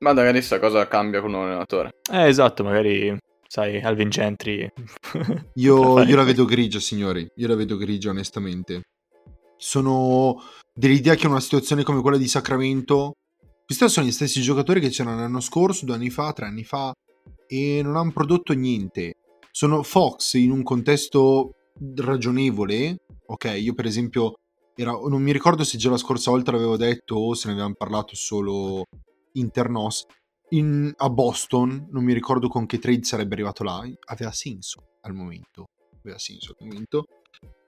[0.00, 1.94] Ma magari sta cosa cambia con un allenatore.
[2.12, 4.70] Eh, esatto, magari, sai, Alvin Gentry.
[5.54, 7.28] Io, io la vedo grigia, signori.
[7.36, 8.82] Io la vedo grigia, onestamente.
[9.56, 10.40] Sono
[10.72, 13.14] dell'idea che una situazione come quella di Sacramento.
[13.64, 16.92] Questi sono gli stessi giocatori che c'erano l'anno scorso, due anni fa, tre anni fa,
[17.46, 19.14] e non hanno prodotto niente.
[19.50, 21.57] Sono Fox in un contesto
[21.96, 22.96] ragionevole.
[23.26, 24.34] Ok, io per esempio.
[24.74, 27.74] Era, non mi ricordo se già la scorsa volta l'avevo detto o se ne avevamo
[27.76, 28.84] parlato solo
[29.32, 30.04] internos.
[30.50, 35.14] In- a Boston, non mi ricordo con che trade sarebbe arrivato là, aveva senso al
[35.14, 35.66] momento.
[36.02, 37.04] Aveva senso al momento.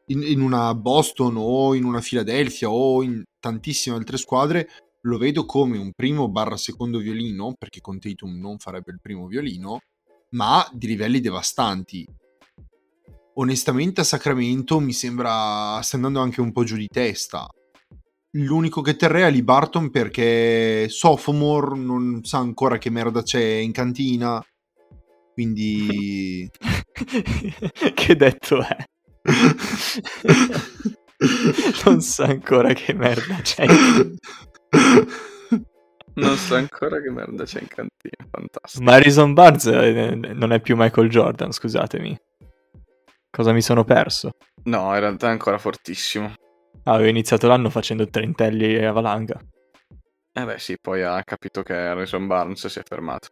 [0.07, 4.69] In, in una Boston o in una Philadelphia o in tantissime altre squadre
[5.03, 9.27] lo vedo come un primo barra secondo violino, perché con Tatum non farebbe il primo
[9.27, 9.81] violino,
[10.31, 12.07] ma di livelli devastanti.
[13.41, 17.47] Onestamente a Sacramento mi sembra stia andando anche un po' giù di testa.
[18.33, 23.73] L'unico che terrei è Lee Barton perché sophomore non sa ancora che merda c'è in
[23.73, 24.45] cantina.
[25.33, 26.51] Quindi
[27.95, 28.77] che detto è?
[31.87, 33.65] non sa ancora che merda c'è.
[36.13, 38.85] Non so ancora che merda c'è in cantina, fantastico.
[38.85, 42.15] Marison Barnes eh, non è più Michael Jordan, scusatemi.
[43.31, 44.31] Cosa mi sono perso?
[44.65, 46.35] No, in realtà è ancora fortissimo.
[46.85, 49.39] Ah, avevo iniziato l'anno facendo trentelli a valanga.
[50.33, 53.29] Eh beh sì, poi ha capito che Harrison Barnes si è fermato.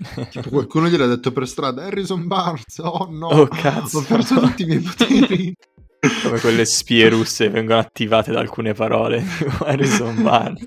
[0.30, 2.78] tipo, qualcuno gliel'ha detto per strada Harrison Barnes.
[2.78, 3.98] Oh no, Oh, cazzo.
[3.98, 5.54] ho perso tutti i miei poteri.
[6.22, 9.22] Come quelle spie russe vengono attivate da alcune parole.
[9.64, 10.66] Harrison Barnes.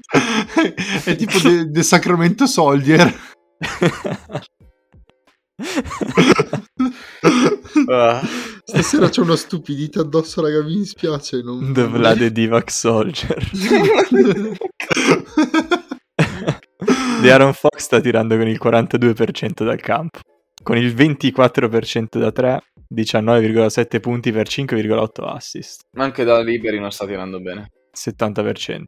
[1.05, 3.11] è tipo The, The Sacramento Soldier.
[7.89, 8.21] Ah,
[8.73, 11.43] Stasera c'è una stupidità addosso, raga, mi dispiace.
[11.43, 11.73] Non...
[11.73, 13.37] The Vlade Divac Soldier.
[17.21, 20.21] De Aaron Fox sta tirando con il 42% dal campo,
[20.63, 22.61] con il 24% da 3,
[22.93, 27.69] 19,7 punti per 5,8 assist, ma anche da liberi non sta tirando bene.
[27.95, 28.85] 70%.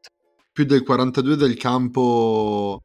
[0.51, 2.81] Più del 42 del campo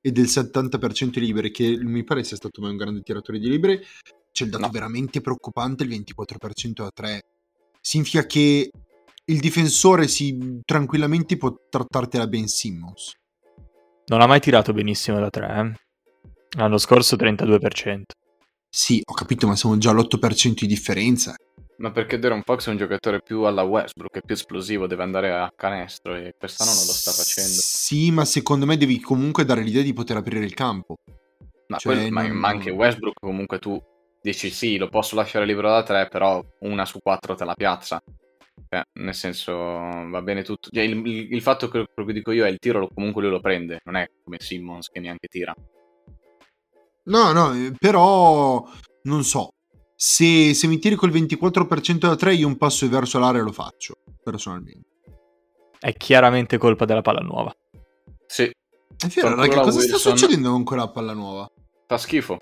[0.00, 3.84] e del 70% liberi, che mi pare sia stato mai un grande tiratore di liberi.
[4.34, 4.70] C'è il dato No.
[4.72, 7.22] veramente preoccupante, il 24% da 3.
[7.80, 8.68] Significa che
[9.26, 13.12] il difensore si tranquillamente può trattarti la Ben Simmons.
[14.06, 15.72] Non ha mai tirato benissimo da 3, eh?
[16.58, 18.02] L'anno scorso 32%.
[18.68, 21.36] Sì, ho capito, ma siamo già all'8% di differenza.
[21.76, 25.30] Ma perché Deron Fox è un giocatore più alla Westbrook, è più esplosivo, deve andare
[25.32, 27.50] a canestro e quest'anno non lo sta facendo.
[27.60, 30.96] Sì, ma secondo me devi comunque dare l'idea di poter aprire il campo.
[31.68, 33.80] Ma, Cioè, quello- ma- non- ma anche Westbrook comunque tu
[34.24, 38.02] dici sì, lo posso lasciare libero da tre, però una su quattro te la piazza.
[38.68, 40.70] Cioè, nel senso, va bene tutto.
[40.72, 43.30] Cioè, il, il- il fatto che quello che dico io è il tiro, comunque lui
[43.30, 45.54] lo prende, non è come Simmons che neanche tira.
[47.06, 48.66] No, no, eh, però
[49.02, 49.50] non so.
[49.94, 53.94] Se, se mi tiri col 24% da 3, io un passo verso l'area lo faccio,
[54.22, 54.88] personalmente.
[55.78, 57.54] È chiaramente colpa della palla nuova.
[58.26, 60.16] Sì, È vero, raga, cosa sta Wilson.
[60.16, 61.46] succedendo con quella palla nuova?
[61.86, 62.38] fa schifo.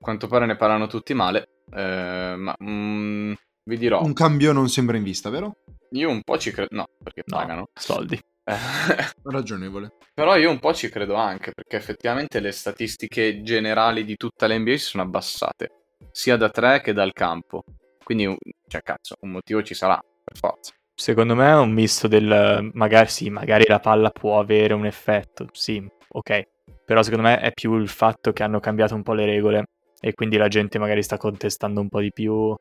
[0.00, 3.32] A quanto pare ne parlano tutti male, eh, ma mm,
[3.64, 5.56] vi dirò, Un cambio non sembra in vista, vero?
[5.90, 7.66] io un po' ci credo, no, perché No, pagano.
[7.74, 8.14] soldi.
[8.44, 8.54] Eh,
[9.24, 9.94] Ragionevole.
[10.14, 14.72] Però io un po' ci credo anche, perché effettivamente le statistiche generali di tutta l'NBA
[14.72, 15.68] si sono abbassate,
[16.12, 17.64] sia da tre che dal campo.
[18.04, 18.36] Quindi,
[18.68, 20.72] cioè, cazzo, un motivo ci sarà, per forza.
[20.94, 25.46] Secondo me è un misto del magari sì, magari la palla può avere un effetto,
[25.52, 26.42] sì, ok.
[26.84, 29.64] Però secondo me è più il fatto che hanno cambiato un po' le regole
[30.00, 32.54] e quindi la gente magari sta contestando un po' di più.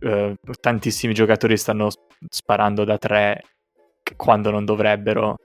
[0.00, 1.88] eh, tantissimi giocatori stanno
[2.28, 3.42] sparando da tre
[4.16, 5.36] quando non dovrebbero.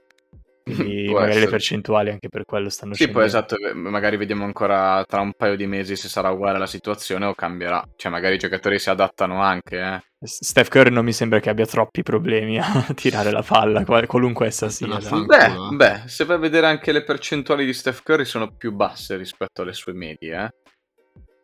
[0.62, 1.50] Quindi magari le essere.
[1.50, 3.54] percentuali anche per quello stanno Sì, poi scendendo.
[3.54, 7.26] esatto, eh, magari vediamo ancora tra un paio di mesi se sarà uguale la situazione
[7.26, 7.82] o cambierà.
[7.96, 10.00] Cioè, magari i giocatori si adattano anche, eh.
[10.22, 12.64] Steph Curry non mi sembra che abbia troppi problemi a
[12.94, 14.98] tirare la palla, qual- qualunque essa sia.
[14.98, 15.74] Beh, eh.
[15.76, 19.62] beh, se vai a vedere anche le percentuali di Steph Curry sono più basse rispetto
[19.62, 20.50] alle sue medie, eh.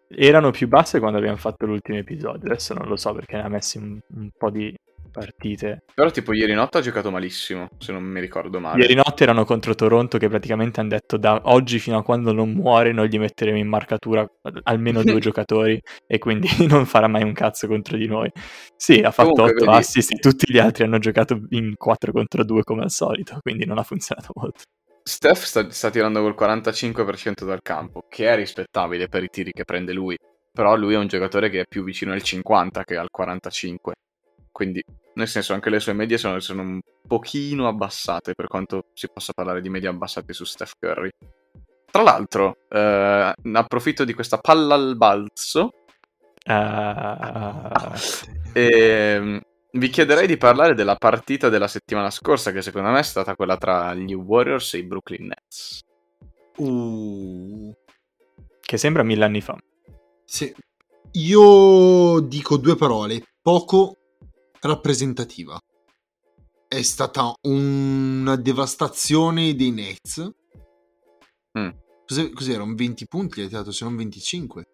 [0.09, 3.49] Erano più basse quando abbiamo fatto l'ultimo episodio, adesso non lo so perché ne ha
[3.49, 4.75] messi un, un po' di
[5.17, 5.85] partite.
[5.95, 8.83] Però tipo ieri notte ha giocato malissimo, se non mi ricordo male.
[8.83, 12.51] Ieri notte erano contro Toronto che praticamente hanno detto da oggi fino a quando non
[12.51, 14.27] muore noi gli metteremo in marcatura
[14.65, 18.31] almeno due giocatori e quindi non farà mai un cazzo contro di noi.
[18.77, 22.13] Sì, ha fatto Comunque, 8 vedi- assist e tutti gli altri hanno giocato in 4
[22.13, 24.63] contro 2 come al solito, quindi non ha funzionato molto.
[25.09, 29.65] Steph sta, sta tirando col 45% dal campo, che è rispettabile per i tiri che
[29.65, 30.17] prende lui.
[30.53, 33.95] Però lui è un giocatore che è più vicino al 50 che al 45.
[34.51, 34.83] Quindi,
[35.15, 39.33] nel senso, anche le sue medie sono, sono un pochino abbassate, per quanto si possa
[39.33, 41.11] parlare di medie abbassate su Steph Curry.
[41.89, 45.71] Tra l'altro, eh, approfitto di questa palla al balzo
[46.49, 47.93] Ah,
[48.53, 49.41] e
[49.77, 53.57] vi chiederei di parlare della partita della settimana scorsa, che secondo me è stata quella
[53.57, 55.81] tra gli Warriors e i Brooklyn Nets.
[56.57, 57.75] Uh,
[58.61, 59.57] che sembra mille anni fa.
[60.25, 60.55] sì.
[61.13, 63.23] Io dico due parole.
[63.41, 63.97] Poco
[64.61, 65.59] rappresentativa.
[66.69, 70.31] È stata una devastazione dei Nets.
[71.59, 71.71] Mm.
[72.35, 72.75] Cos'erano?
[72.75, 73.41] 20 punti?
[73.41, 74.65] Hai dato se non 25.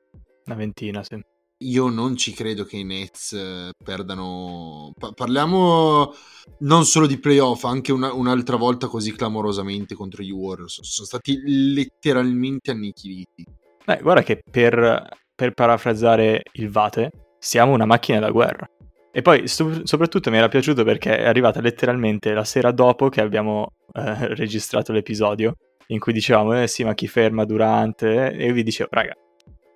[0.46, 1.22] Una ventina, sì.
[1.62, 4.92] Io non ci credo che i Nets eh, perdano.
[4.98, 6.12] Pa- parliamo
[6.60, 10.80] non solo di playoff, anche una- un'altra volta così clamorosamente contro gli Warriors.
[10.82, 13.44] Sono stati letteralmente annichiliti.
[13.84, 18.66] Beh, guarda che per, per parafrasare il Vate, siamo una macchina da guerra.
[19.12, 23.20] E poi so- soprattutto mi era piaciuto perché è arrivata letteralmente la sera dopo che
[23.20, 25.54] abbiamo eh, registrato l'episodio,
[25.88, 28.32] in cui dicevamo, eh sì, ma chi ferma Durante?
[28.32, 29.14] E io vi dicevo, raga,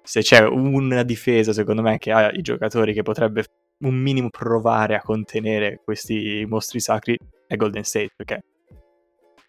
[0.07, 3.45] se c'è una difesa, secondo me, che ha i giocatori che potrebbe
[3.79, 8.43] un minimo provare a contenere questi mostri sacri, è Golden State, perché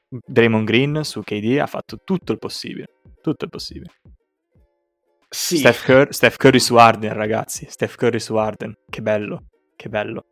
[0.10, 2.88] Draymond Green su KD ha fatto tutto il possibile,
[3.22, 3.92] tutto il possibile.
[5.30, 7.68] Sì, Steph, Cur- Steph Curry su Arden, ragazzi.
[7.70, 8.74] Steph Curry su Arden.
[8.90, 10.26] Che bello, che bello.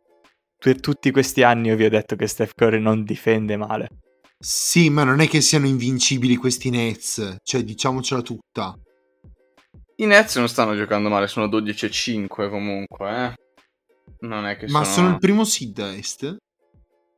[0.58, 3.88] Per tutti questi anni io vi ho detto che Steph Curry non difende male.
[4.38, 7.36] Sì, ma non è che siano invincibili questi Nets.
[7.42, 8.74] Cioè, diciamocela tutta.
[9.96, 13.32] I Nets non stanno giocando male, sono 12-5 comunque, eh.
[14.20, 14.94] Non è che Ma sono...
[14.94, 16.36] sono il primo seed a est?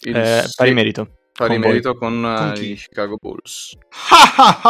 [0.01, 1.09] il- Eh, pari merito.
[1.33, 1.69] pari con voi.
[1.71, 2.71] merito con, eh, Con chi?
[2.73, 3.77] i Chicago Bulls.
[4.11, 4.61] Ah, ah,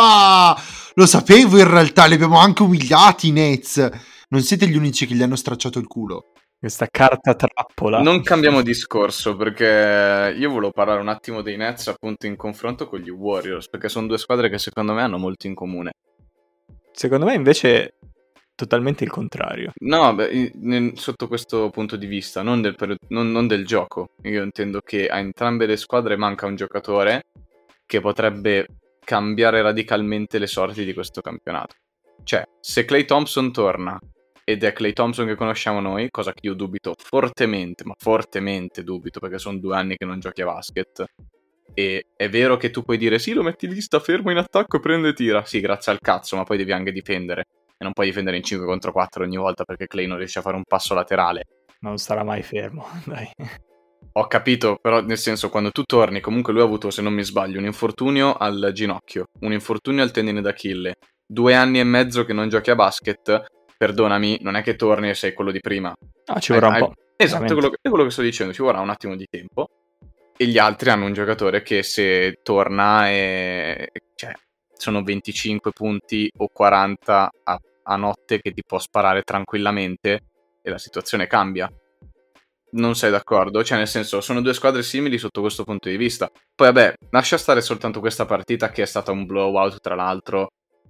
[0.53, 0.63] ah!
[0.95, 3.89] Lo sapevo in realtà, li abbiamo anche umiliati i Nets.
[4.31, 6.33] Non siete gli unici che gli hanno stracciato il culo.
[6.59, 8.01] Questa carta trappola.
[8.03, 12.99] Non cambiamo discorso perché io volevo parlare un attimo dei Nets appunto in confronto con
[12.99, 15.93] gli Warriors perché sono due squadre che secondo me hanno molto in comune.
[16.93, 17.95] Secondo me invece
[18.59, 19.71] totalmente il contrario.
[19.83, 20.53] No, beh,
[20.97, 24.11] sotto questo punto di vista, non del, per- non- non del gioco.
[24.23, 27.27] Io intendo che a entrambe le squadre manca un giocatore
[27.87, 28.67] che potrebbe
[29.05, 31.77] cambiare radicalmente le sorti di questo campionato.
[32.25, 33.97] Cioè, se Clay Thompson torna
[34.45, 39.21] ed è Clay Thompson che conosciamo noi, cosa che io dubito fortemente, ma fortemente dubito
[39.21, 41.05] perché sono due anni che non giochi a basket,
[41.75, 44.79] E è vero che tu puoi dire sì, lo metti lì, sta fermo in attacco
[44.79, 45.45] e prende tira.
[45.45, 47.45] Sì, grazie al cazzo, ma poi devi anche difendere.
[47.81, 50.43] E non puoi difendere in 5 contro 4 ogni volta perché Clay non riesce a
[50.43, 51.45] fare un passo laterale.
[51.81, 53.31] Non starà mai fermo, dai.
[54.13, 57.23] Ho capito, però nel senso quando tu torni, comunque lui ha avuto, se non mi
[57.23, 62.33] sbaglio, un infortunio al ginocchio, un infortunio al tendine d'Achille, due anni e mezzo che
[62.33, 63.45] non giochi a basket,
[63.77, 65.95] perdonami, non è che torni e sei quello di prima.
[66.27, 66.95] Ah, ci vorrà Hai- un hai- po'.
[67.21, 67.55] Esatto, è veramente.
[67.55, 69.69] quello, che, è quello che sto dicendo, ci vorrà un attimo di tempo.
[70.37, 73.91] E gli altri hanno un giocatore che se torna e...
[74.15, 74.33] cioè,
[74.79, 80.21] sono 25 punti o 40 a, a notte che ti può sparare tranquillamente
[80.63, 81.71] e la situazione cambia.
[82.71, 83.65] Non sei d'accordo?
[83.65, 86.31] Cioè, nel senso, sono due squadre simili sotto questo punto di vista.
[86.55, 90.49] Poi, vabbè, lascia stare soltanto questa partita che è stata un blowout, tra l'altro,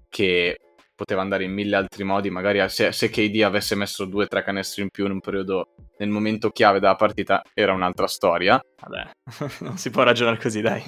[0.09, 0.57] che
[0.97, 2.31] poteva andare in mille altri modi.
[2.31, 5.69] Magari se, se KD avesse messo due o tre canestri in più in un periodo,
[5.99, 8.61] nel momento chiave della partita, era un'altra storia.
[8.81, 9.11] Vabbè,
[9.63, 10.83] non si può ragionare così, dai.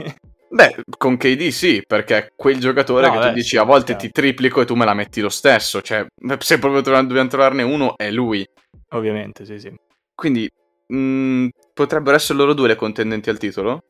[0.52, 3.62] Beh, con KD sì, perché è quel giocatore No, che tu beh, dici sì, a
[3.62, 4.00] volte chiaro.
[4.00, 5.80] ti triplico e tu me la metti lo stesso.
[5.80, 6.06] Cioè,
[6.40, 8.44] se proprio tro- dobbiamo trovarne uno, è lui.
[8.90, 9.72] Ovviamente, sì, sì.
[10.14, 10.48] Quindi
[10.88, 13.84] mh, potrebbero essere loro due le contendenti al titolo?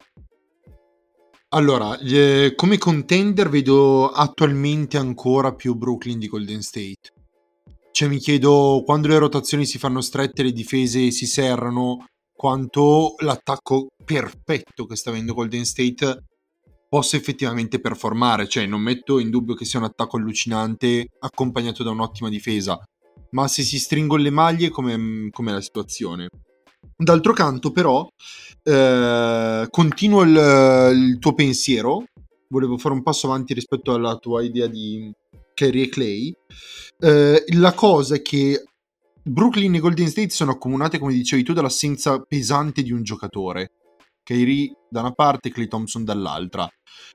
[1.53, 7.13] Allora, eh, come contender vedo attualmente ancora più Brooklyn di Golden State.
[7.91, 13.89] Cioè mi chiedo quando le rotazioni si fanno strette, le difese si serrano, quanto l'attacco
[14.05, 16.23] perfetto che sta avendo Golden State
[16.91, 18.49] possa effettivamente performare.
[18.49, 22.79] Cioè non metto in dubbio che sia un attacco allucinante accompagnato da un'ottima difesa,
[23.31, 26.29] ma se si stringono le maglie come com'è la situazione?
[26.97, 28.07] D'altro canto, però,
[28.63, 32.05] eh, continuo il, il tuo pensiero.
[32.49, 35.11] Volevo fare un passo avanti rispetto alla tua idea di
[35.55, 36.35] Kyrie e Clay.
[36.99, 38.65] Eh, la cosa è che
[39.23, 43.71] Brooklyn e Golden State sono accomunate, come dicevi tu, dall'assenza pesante di un giocatore.
[44.31, 46.69] Kyrie da una parte, Clay Thompson dall'altra.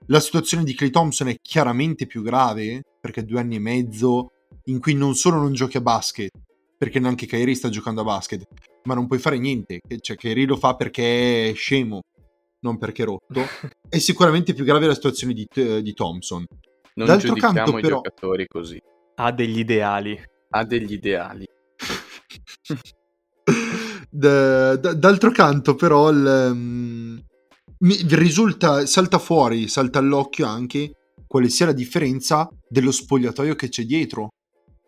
[0.08, 4.32] La situazione di Clay Thompson è chiaramente più grave perché due anni e mezzo
[4.66, 6.32] in cui non solo non giochi a basket,
[6.78, 8.44] perché neanche Kyrie sta giocando a basket,
[8.84, 9.80] ma non puoi fare niente.
[10.02, 12.02] Cioè, Kyrie lo fa perché è scemo,
[12.60, 13.42] non perché è rotto.
[13.88, 16.46] è sicuramente più grave la situazione di, di Thompson.
[16.96, 18.82] Non D'altro canto, i però- giocatori così.
[19.16, 20.22] Ha degli ideali.
[20.50, 21.46] Ha degli ideali.
[24.18, 27.18] D- d- d'altro canto, però, il, mm,
[27.80, 30.94] mi risulta, salta fuori, salta all'occhio anche
[31.28, 34.30] quale sia la differenza dello spogliatoio che c'è dietro.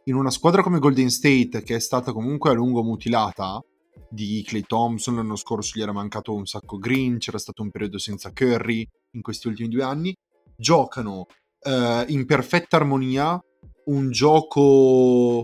[0.06, 3.60] In una squadra come Golden State, che è stata comunque a lungo mutilata,
[4.10, 7.98] di Clay Thompson, l'anno scorso gli era mancato un sacco Green, c'era stato un periodo
[7.98, 10.16] senza Curry in questi ultimi due anni,
[10.56, 11.26] giocano
[11.60, 13.38] eh, in perfetta armonia
[13.88, 15.44] un gioco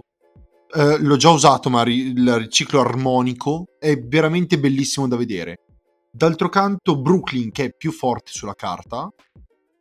[0.75, 5.59] eh, l'ho già usato, ma il riciclo armonico è veramente bellissimo da vedere.
[6.11, 9.09] D'altro canto, Brooklyn, che è più forte sulla carta,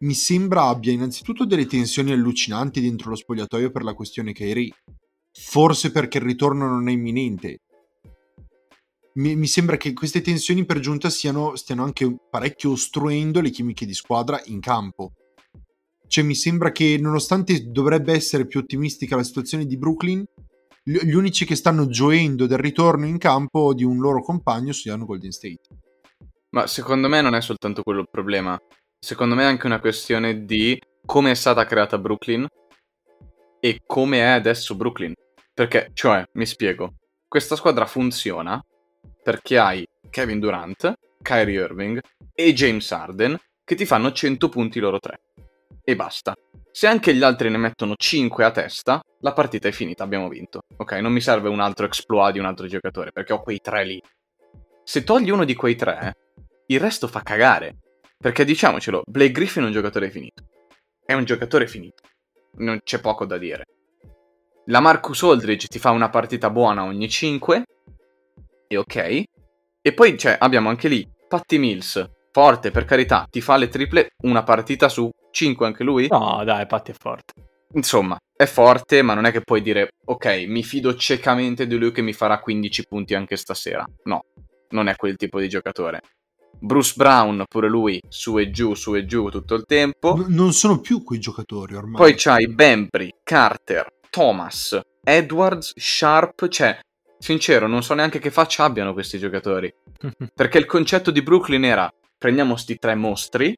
[0.01, 4.73] mi sembra abbia innanzitutto delle tensioni allucinanti dentro lo spogliatoio per la questione Kyrie.
[5.33, 7.61] Forse perché il ritorno non è imminente.
[9.15, 13.87] Mi, mi sembra che queste tensioni per giunta siano, stiano anche parecchio ostruendo le chimiche
[13.87, 15.13] di squadra in campo.
[16.07, 20.25] Cioè, mi sembra che nonostante dovrebbe essere più ottimistica la situazione di Brooklyn,
[20.85, 25.31] gli unici che stanno gioendo del ritorno in campo di un loro compagno siano Golden
[25.31, 25.69] State.
[26.51, 28.59] Ma secondo me non è soltanto quello il problema.
[28.99, 32.47] Secondo me è anche una questione di come è stata creata Brooklyn
[33.61, 35.13] e come è adesso Brooklyn.
[35.55, 36.95] Perché, cioè, mi spiego,
[37.29, 38.61] questa squadra funziona
[39.23, 40.93] perché hai Kevin Durant,
[41.23, 42.01] Kyrie Irving
[42.35, 45.21] e James Harden che ti fanno 100 punti loro tre.
[45.85, 46.35] E basta.
[46.75, 50.63] Se anche gli altri ne mettono 5 a testa, la partita è finita, abbiamo vinto.
[50.79, 53.85] Ok, non mi serve un altro exploit di un altro giocatore perché ho quei tre
[53.85, 54.03] lì.
[54.83, 56.15] Se togli uno di quei tre,
[56.69, 57.77] il resto fa cagare.
[58.17, 60.45] Perché diciamocelo, Blake Griffin è un giocatore finito.
[61.05, 62.03] È un giocatore finito.
[62.57, 63.65] Non c'è poco da dire.
[64.67, 67.65] La Marcus Aldridge ti fa una partita buona ogni 5.
[68.67, 69.23] E ok.
[69.83, 72.03] E poi cioè, abbiamo anche lì Patty Mills.
[72.31, 76.07] Forte, per carità, ti fa le triple una partita su 5 anche lui.
[76.09, 77.33] No, dai, Patti è forte.
[77.75, 81.91] Insomma, è forte, ma non è che puoi dire, ok, mi fido ciecamente di lui
[81.91, 83.85] che mi farà 15 punti anche stasera.
[84.05, 84.25] No,
[84.71, 86.01] non è quel tipo di giocatore.
[86.59, 90.17] Bruce Brown, pure lui, su e giù, su e giù tutto il tempo.
[90.17, 91.97] N- non sono più quei giocatori ormai.
[91.97, 96.79] Poi c'hai Bembry, Carter, Thomas, Edwards, Sharp, cioè,
[97.19, 99.73] sincero, non so neanche che faccia abbiano questi giocatori.
[100.35, 103.57] Perché il concetto di Brooklyn era, prendiamo sti tre mostri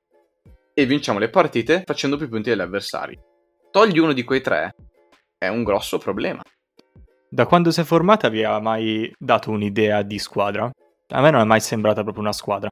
[0.74, 3.18] e vinciamo le partite facendo più punti degli avversari.
[3.70, 4.74] Togli uno di quei tre,
[5.38, 6.42] è un grosso problema.
[7.28, 10.70] Da quando si è formata vi ha mai dato un'idea di squadra?
[11.08, 12.68] A me non è mai sembrata proprio una squadra.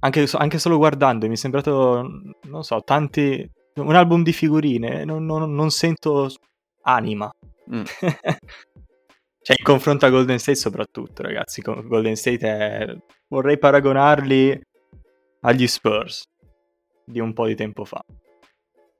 [0.00, 2.08] anche, anche solo guardando mi è sembrato,
[2.42, 3.48] non so, tanti...
[3.78, 6.28] Un album di figurine, non, non- non sento
[6.82, 7.30] anima.
[7.72, 7.82] Mm.
[9.40, 11.62] cioè, in confronto a Golden State soprattutto, ragazzi.
[11.62, 12.96] Golden State è...
[13.28, 14.60] Vorrei paragonarli
[15.42, 16.24] agli Spurs
[17.08, 18.04] di un po' di tempo fa.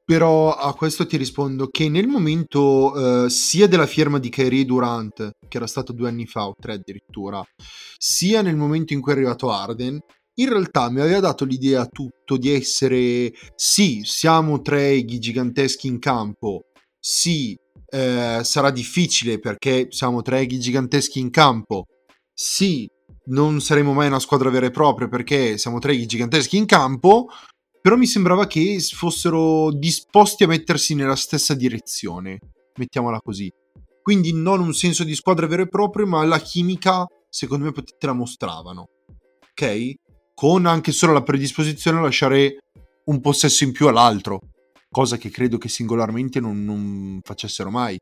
[0.04, 5.32] Però a questo ti rispondo che nel momento eh, sia della firma di Kyrie Durant,
[5.46, 7.44] che era stato due anni fa o tre addirittura,
[7.98, 9.98] sia nel momento in cui è arrivato Arden,
[10.38, 15.98] in realtà mi aveva dato l'idea tutto di essere sì, siamo tre eghi giganteschi in
[15.98, 16.62] campo,
[16.98, 17.54] sì,
[17.90, 21.84] eh, sarà difficile perché siamo tre eghi giganteschi in campo,
[22.32, 22.88] sì,
[23.26, 27.26] non saremo mai una squadra vera e propria perché siamo tre eghi giganteschi in campo,
[27.81, 32.39] però mi sembrava che fossero disposti a mettersi nella stessa direzione,
[32.76, 33.53] mettiamola così.
[34.03, 38.07] Quindi non un senso di squadra vero e proprio, ma la chimica, secondo me, te
[38.07, 38.89] la mostravano.
[39.51, 39.95] Ok?
[40.35, 42.59] Con anche solo la predisposizione a lasciare
[43.05, 44.41] un possesso in più all'altro,
[44.91, 47.99] cosa che credo che singolarmente non, non facessero mai.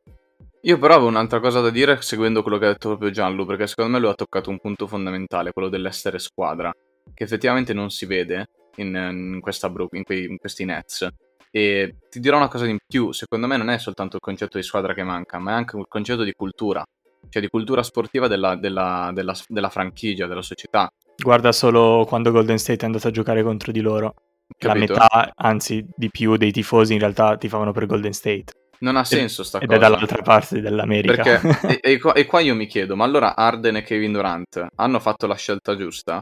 [0.62, 3.66] Io però avevo un'altra cosa da dire seguendo quello che ha detto proprio Gianlu, perché
[3.66, 6.72] secondo me lui ha toccato un punto fondamentale, quello dell'essere squadra,
[7.14, 8.94] che effettivamente non si vede in,
[9.34, 11.06] in questa Brook, in, quei- in questi Nets.
[11.50, 14.62] E ti dirò una cosa di più, secondo me non è soltanto il concetto di
[14.64, 16.84] squadra che manca, ma è anche un concetto di cultura,
[17.30, 20.88] cioè di cultura sportiva della, della- della- della franchigia, della società.
[21.16, 24.14] Guarda solo quando Golden State è andato a giocare contro di loro.
[24.58, 24.92] Capito?
[24.94, 28.52] La metà, anzi di più, dei tifosi in realtà tifavano per Golden State.
[28.78, 29.78] Non ha senso sta Ed cosa.
[29.78, 31.22] è dall'altra parte dell'America.
[31.40, 34.66] Perché, e, e qua, e qua io mi chiedo, ma allora Arden e Kevin Durant
[34.74, 36.20] hanno fatto la scelta giusta?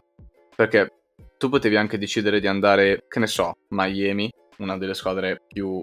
[0.55, 0.91] Perché
[1.37, 5.81] tu potevi anche decidere di andare, che ne so, Miami, una delle squadre più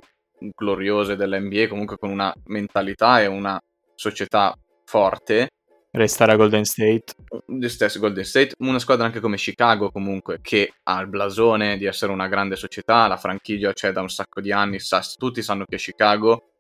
[0.55, 3.61] gloriose dell'NBA, comunque con una mentalità e una
[3.95, 5.49] società forte,
[5.95, 7.05] Restare a Golden State.
[7.47, 11.85] gli stessi Golden State, una squadra anche come Chicago comunque che ha il blasone di
[11.85, 15.67] essere una grande società, la franchigia c'è da un sacco di anni, sa- tutti sanno
[15.67, 16.53] che è Chicago,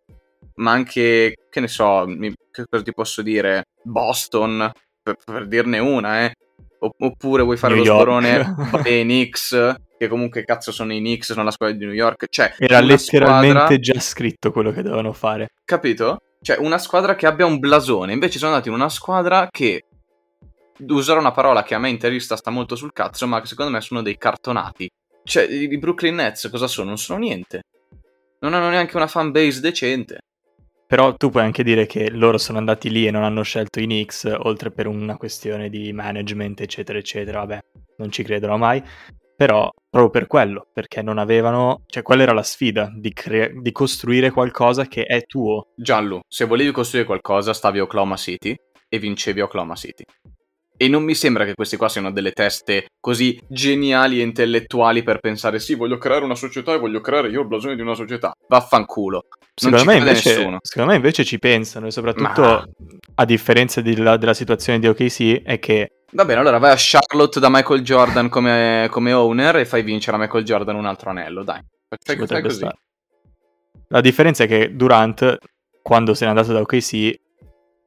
[0.56, 4.70] ma anche, che ne so, mi- che cosa ti posso dire, Boston,
[5.02, 6.34] per, per dirne una, eh.
[6.80, 8.00] Opp- Oppure vuoi fare New lo York.
[8.02, 11.94] sborone vabbè, i Knicks, che comunque cazzo sono i Knicks, sono la squadra di New
[11.94, 15.48] York, cioè Era letteralmente squadra- già scritto quello che dovevano fare.
[15.64, 16.18] Capito?
[16.40, 18.12] Cioè, una squadra che abbia un blasone.
[18.12, 19.84] Invece sono andati in una squadra che.
[20.88, 23.80] Userò una parola che a me interista sta molto sul cazzo, ma che secondo me
[23.80, 24.88] sono dei cartonati.
[25.22, 26.88] Cioè, i Brooklyn Nets cosa sono?
[26.88, 27.60] Non sono niente.
[28.40, 30.18] Non hanno neanche una fan base decente.
[30.92, 33.84] Però tu puoi anche dire che loro sono andati lì e non hanno scelto i
[33.84, 37.38] Knicks, oltre per una questione di management, eccetera, eccetera.
[37.38, 37.60] Vabbè,
[37.96, 38.82] non ci credono mai.
[39.34, 41.84] Però proprio per quello, perché non avevano...
[41.86, 45.68] Cioè, quella era la sfida, di, cre- di costruire qualcosa che è tuo.
[45.76, 48.54] Gianlu, se volevi costruire qualcosa, stavi a Oklahoma City
[48.86, 50.04] e vincevi Oklahoma City.
[50.76, 55.20] E non mi sembra che questi qua siano delle teste così geniali e intellettuali per
[55.20, 58.32] pensare sì, voglio creare una società e voglio creare io il blasone di una società.
[58.48, 59.24] Vaffanculo.
[59.62, 62.66] Non Secondo me, invece, secondo me invece ci pensano e soprattutto, Ma-
[63.16, 67.40] a differenza della, della situazione di OKC, è che Va bene, allora vai a Charlotte
[67.40, 71.42] da Michael Jordan come, come owner e fai vincere a Michael Jordan un altro anello,
[71.42, 71.60] dai.
[71.88, 72.56] Fai, fai così.
[72.56, 72.76] stare.
[73.88, 75.38] La differenza è che Durant,
[75.82, 77.14] quando se n'è andato da OKC,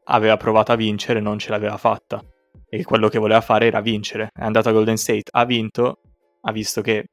[0.05, 2.23] aveva provato a vincere e non ce l'aveva fatta.
[2.67, 4.29] E quello che voleva fare era vincere.
[4.33, 5.99] È andato a Golden State, ha vinto,
[6.41, 7.05] ha visto che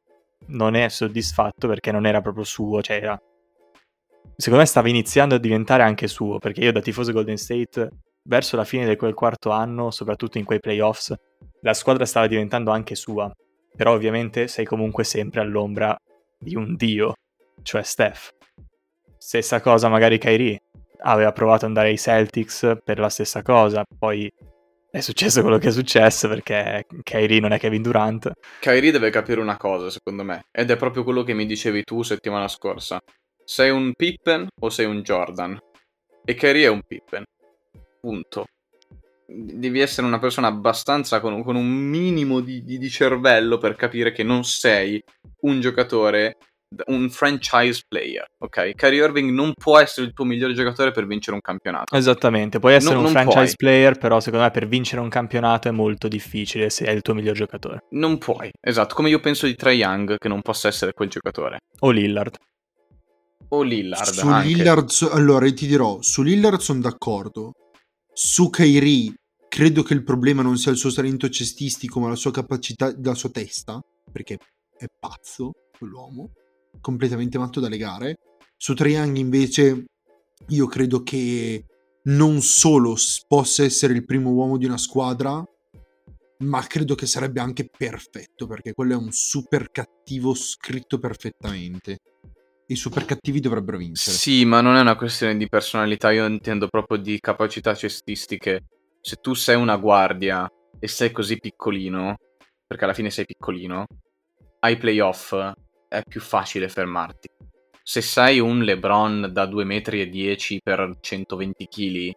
[0.49, 3.21] non è soddisfatto perché non era proprio suo, cioè era...
[4.35, 7.89] Secondo me stava iniziando a diventare anche suo, perché io da tifoso Golden State,
[8.25, 11.15] verso la fine di quel quarto anno, soprattutto in quei playoffs,
[11.61, 13.31] la squadra stava diventando anche sua.
[13.75, 15.97] Però ovviamente sei comunque sempre all'ombra
[16.39, 17.15] di un dio,
[17.63, 18.31] cioè Steph.
[19.17, 20.61] Stessa cosa magari Kyrie.
[21.05, 24.31] Aveva provato ad andare ai Celtics per la stessa cosa, poi
[24.93, 28.31] è successo quello che è successo perché Kyrie non è Kevin Durant.
[28.61, 32.03] Kyrie deve capire una cosa, secondo me, ed è proprio quello che mi dicevi tu
[32.03, 33.01] settimana scorsa.
[33.43, 35.59] Sei un Pippen o sei un Jordan?
[36.27, 37.25] E Kyrie è un Pippen.
[38.03, 38.45] Punto.
[39.27, 44.13] Devi essere una persona abbastanza con, con un minimo di, di- di cervello per capire
[44.13, 45.03] che non sei
[45.41, 46.37] un giocatore,
[46.87, 48.73] un franchise player, ok?
[48.75, 51.95] Kyrie Irving non può essere il tuo migliore giocatore per vincere un campionato.
[51.97, 53.71] Esattamente, puoi essere Non- un non franchise puoi.
[53.71, 57.15] player, però secondo me per vincere un campionato è molto difficile se è il tuo
[57.15, 57.81] miglior giocatore.
[57.91, 61.59] Non puoi, esatto, come io penso di Trae Young che non possa essere quel giocatore.
[61.81, 62.37] O Lillard.
[63.49, 64.49] O Lillard Su anche.
[64.49, 67.53] Lillard, so- allora io ti dirò, su Lillard sono d'accordo.
[68.15, 69.13] Su Kyrie
[69.49, 73.15] credo che il problema non sia il suo talento cestistico, ma la sua capacità, la
[73.15, 73.79] sua testa,
[74.11, 74.39] perché
[74.79, 76.31] è pazzo quell'uomo,
[76.81, 78.17] completamente matto dalle gare.
[78.57, 79.85] Su Young invece
[80.49, 81.65] io credo che
[82.05, 82.97] non solo
[83.29, 85.43] possa essere il primo uomo di una squadra,
[86.39, 91.99] ma credo che sarebbe anche perfetto perché quello è un super cattivo scritto perfettamente.
[92.67, 94.17] I super cattivi dovrebbero vincere.
[94.17, 98.65] Sì, ma non è una questione di personalità, io intendo proprio di capacità cestistiche.
[99.01, 100.49] Se tu sei una guardia
[100.79, 102.17] e sei così piccolino,
[102.67, 103.85] perché alla fine sei piccolino,
[104.61, 105.35] ai playoff
[105.93, 107.29] è più facile fermarti.
[107.83, 112.11] Se sei un LeBron da 2,10 metri per 120 kg,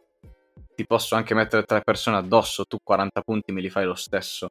[0.76, 4.48] ti posso anche mettere tre persone addosso, tu 40 punti me li fai lo stesso.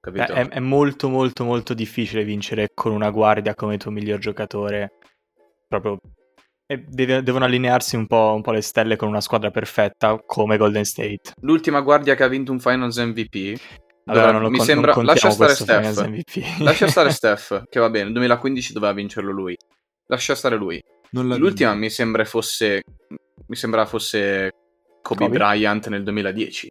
[0.00, 0.32] Capito?
[0.32, 4.92] È, è molto molto molto difficile vincere con una guardia come tuo miglior giocatore.
[5.68, 5.98] Proprio
[6.68, 10.56] e deve- devono allinearsi un po', un po' le stelle con una squadra perfetta come
[10.56, 11.32] Golden State.
[11.42, 13.58] L'ultima guardia che ha vinto un Finals MVP.
[14.06, 14.92] Allora, non lo mi con- sembra.
[14.94, 16.58] non Lascia stare Steph.
[16.60, 18.04] Lascia stare Steph, che va bene.
[18.04, 19.56] Nel 2015 doveva vincerlo lui.
[20.06, 20.82] Lascia stare lui.
[21.10, 21.74] L'ultima vinto.
[21.76, 22.82] mi sembra fosse.
[23.48, 24.50] Mi sembra fosse
[25.02, 25.36] Kobe, Kobe?
[25.38, 26.68] Bryant nel 2010.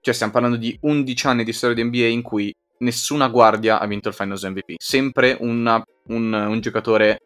[0.00, 3.86] Cioè, stiamo parlando di 11 anni di storia di NBA in cui nessuna guardia ha
[3.86, 4.74] vinto il Finals MVP.
[4.78, 7.18] Sempre una- un, un giocatore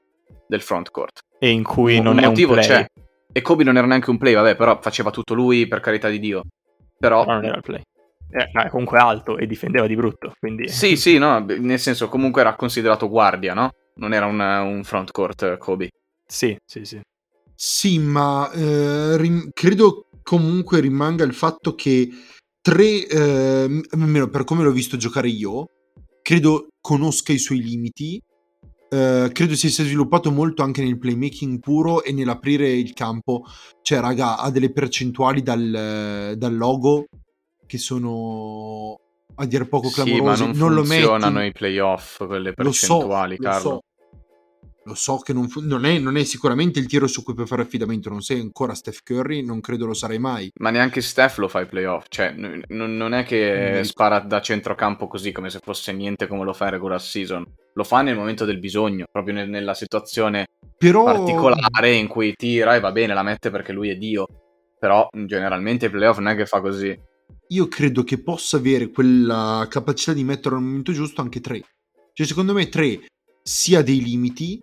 [0.46, 1.20] del frontcourt.
[1.38, 2.64] e in cui Un non è un motivo play.
[2.66, 2.86] c'è.
[3.32, 6.18] E Kobe non era neanche un play, vabbè, però faceva tutto lui, per carità di
[6.18, 6.42] Dio.
[6.98, 7.82] Però, Però non era il play.
[8.34, 10.66] Eh, ma è comunque alto e difendeva di brutto, quindi...
[10.66, 13.72] sì, sì, no, nel senso, comunque era considerato guardia, no?
[13.96, 15.90] Non era un, un frontcourt eh, Kobe.
[16.26, 16.98] Sì, sì, sì.
[17.54, 22.08] Sì, ma eh, rim- credo comunque rimanga il fatto che
[22.62, 25.66] tre, eh, almeno per come l'ho visto giocare io,
[26.22, 28.18] credo conosca i suoi limiti.
[28.88, 33.44] eh, credo si sia sviluppato molto anche nel playmaking puro e nell'aprire il campo.
[33.82, 37.06] Cioè, raga, ha delle percentuali dal, dal logo
[37.72, 39.00] che sono
[39.36, 41.48] a dir poco Sì, ma non, lo funzionano metti.
[41.48, 43.60] i playoff, quelle Lo so, percentuali, lo Carlo.
[43.70, 43.80] so.
[44.84, 47.46] Lo so che non, fu- non è, non è sicuramente il tiro su cui puoi
[47.46, 48.10] fare affidamento.
[48.10, 50.50] Non sei ancora Steph Curry, non credo lo sarai mai.
[50.58, 52.04] Ma neanche Steph lo fa ai playoff.
[52.08, 53.82] Cioè, n- non è che Mm.
[53.84, 57.42] spara da centrocampo così come se fosse niente come lo fa in regular season.
[57.74, 60.46] Lo fa nel momento del bisogno, proprio nel- nella situazione
[60.76, 64.26] Però particolare in cui tira e va bene, la mette perché lui è Dio.
[64.78, 66.94] Però generalmente ai playoff non è che fa così.
[67.52, 71.62] Io credo che possa avere quella capacità di mettere al momento giusto anche tre.
[72.12, 73.00] Cioè, secondo me, tre
[73.42, 74.60] si ha dei limiti,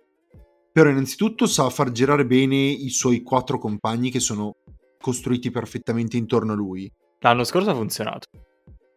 [0.72, 4.56] però innanzitutto sa far girare bene i suoi quattro compagni che sono
[5.00, 6.90] costruiti perfettamente intorno a lui.
[7.20, 8.28] L'anno scorso ha funzionato,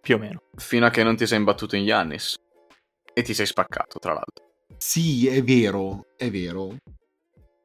[0.01, 0.41] più o meno.
[0.55, 2.35] Fino a che non ti sei imbattuto in Giannis.
[3.13, 4.51] E ti sei spaccato, tra l'altro.
[4.77, 6.77] Sì, è vero, è vero.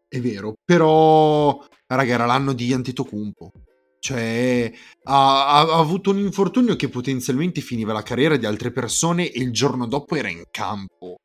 [0.08, 3.52] È vero, però raga, era l'anno di Antetokounmpo.
[4.00, 4.72] Cioè,
[5.04, 9.52] ha, ha- avuto un infortunio che potenzialmente finiva la carriera di altre persone e il
[9.52, 11.16] giorno dopo era in campo.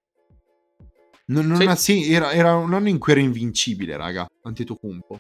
[1.26, 1.64] Non, non Sì.
[1.66, 5.18] ha sen- era, era un anno in cui era invincibile, raga, Antetokounmpo.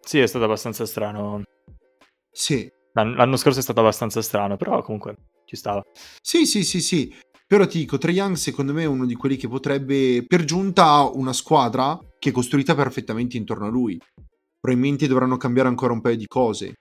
[0.00, 1.42] Sì, è stato abbastanza strano.
[2.30, 5.16] Sì, L'an- L'anno scorso è stato abbastanza strano, però comunque
[5.46, 5.82] ci stava.
[6.22, 7.12] Sì, sì, sì, sì.
[7.46, 10.84] Però ti dico, Trae Young secondo me è uno di quelli che potrebbe, per giunta
[10.86, 14.00] ha una squadra che è costruita perfettamente intorno a lui.
[14.60, 16.74] Probabilmente dovranno cambiare ancora un paio di cose.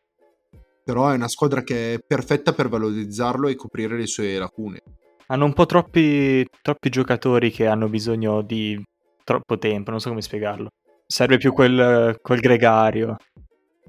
[0.83, 4.81] Però è una squadra che è perfetta per valorizzarlo e coprire le sue lacune.
[5.27, 8.81] Hanno un po' troppi, troppi giocatori che hanno bisogno di
[9.23, 10.69] troppo tempo, non so come spiegarlo.
[11.05, 13.15] Serve più quel, quel gregario.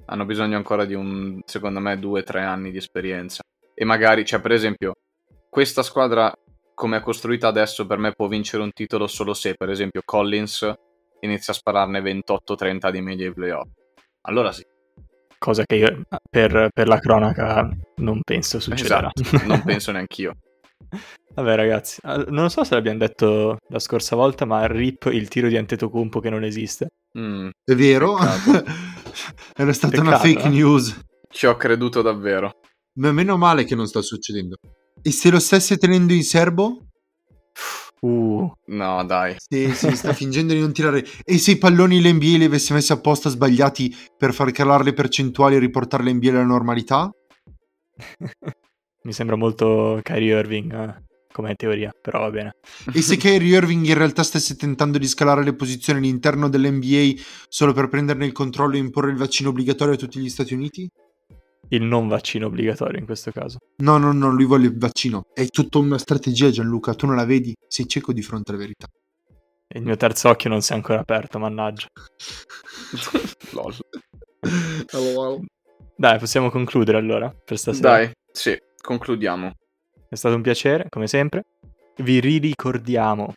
[0.07, 3.43] Hanno bisogno ancora di un, secondo me, due o tre anni di esperienza.
[3.75, 4.93] E magari, cioè, per esempio,
[5.49, 6.33] questa squadra,
[6.75, 10.73] come è costruita adesso, per me può vincere un titolo solo se, per esempio, Collins
[11.21, 13.69] inizia a spararne 28-30 di media ai playoff.
[14.23, 14.65] Allora sì,
[15.39, 19.11] Cosa che io, per, per la cronaca, non penso succederà.
[19.14, 20.35] esatto, non penso neanch'io.
[21.35, 25.49] Vabbè ragazzi, eh, non so se l'abbiamo detto la scorsa volta, ma RIP il tiro
[25.49, 26.89] di Antetokounmpo che non esiste.
[27.18, 28.16] Mm, È vero?
[29.57, 30.51] Era stata una Peccato, fake eh.
[30.51, 31.01] news.
[31.30, 32.53] ci ho creduto davvero.
[33.01, 34.57] Ma meno male che non sta succedendo.
[35.03, 36.87] E se lo stesse tenendo in serbo?
[38.05, 39.35] Uh, No, dai.
[39.39, 41.05] Sì, sì, sta fingendo di non tirare.
[41.25, 45.57] E se i palloni l'NBA li avesse messi apposta sbagliati per far calare le percentuali
[45.57, 47.11] e riportare l'NBA alla normalità?
[49.05, 51.03] mi sembra molto Kyrie Irving eh,
[51.33, 52.57] come teoria, però va bene.
[52.93, 57.73] E se Kyrie Irving in realtà stesse tentando di scalare le posizioni all'interno dell'NBA solo
[57.73, 60.91] per prenderne il controllo e imporre il vaccino obbligatorio a tutti gli Stati Uniti?
[61.75, 63.59] Il non vaccino obbligatorio in questo caso.
[63.79, 65.25] No, no, no, lui vuole il vaccino.
[65.35, 66.95] È tutta una strategia, Gianluca.
[66.95, 67.53] Tu non la vedi?
[67.66, 68.87] Sei cieco di fronte alla verità.
[69.66, 71.89] E il mio terzo occhio non si è ancora aperto, mannaggia.
[73.51, 73.75] Lol.
[75.97, 77.89] Dai, possiamo concludere allora per stasera.
[77.89, 79.53] Dai, sì, concludiamo.
[80.09, 81.43] È stato un piacere, come sempre.
[81.97, 83.35] Vi ricordiamo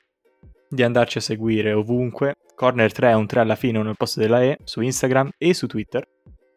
[0.70, 2.36] di andarci a seguire ovunque.
[2.54, 5.56] Corner 3 è un 3 alla fine, uno al posto della E, su Instagram e
[5.56, 6.08] su Twitter,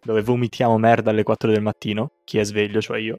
[0.03, 2.13] dove vomitiamo merda alle 4 del mattino.
[2.25, 3.19] Chi è sveglio, cioè io.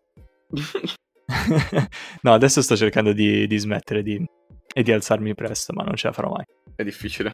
[2.21, 4.23] no, adesso sto cercando di, di smettere di,
[4.73, 6.45] e di alzarmi presto, ma non ce la farò mai.
[6.75, 7.31] È difficile.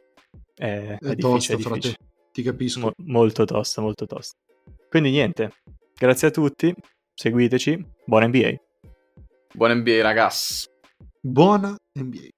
[0.54, 1.80] È, è È difficile, tosta, è difficile.
[1.80, 1.96] frate.
[2.32, 2.80] Ti capisco.
[2.80, 4.36] Mo- molto tosta, molto tosta.
[4.88, 5.52] Quindi niente,
[5.94, 6.74] grazie a tutti,
[7.14, 8.54] seguiteci, buona NBA.
[9.54, 10.66] Buon NBA, ragazzi.
[11.20, 12.28] Buona NBA.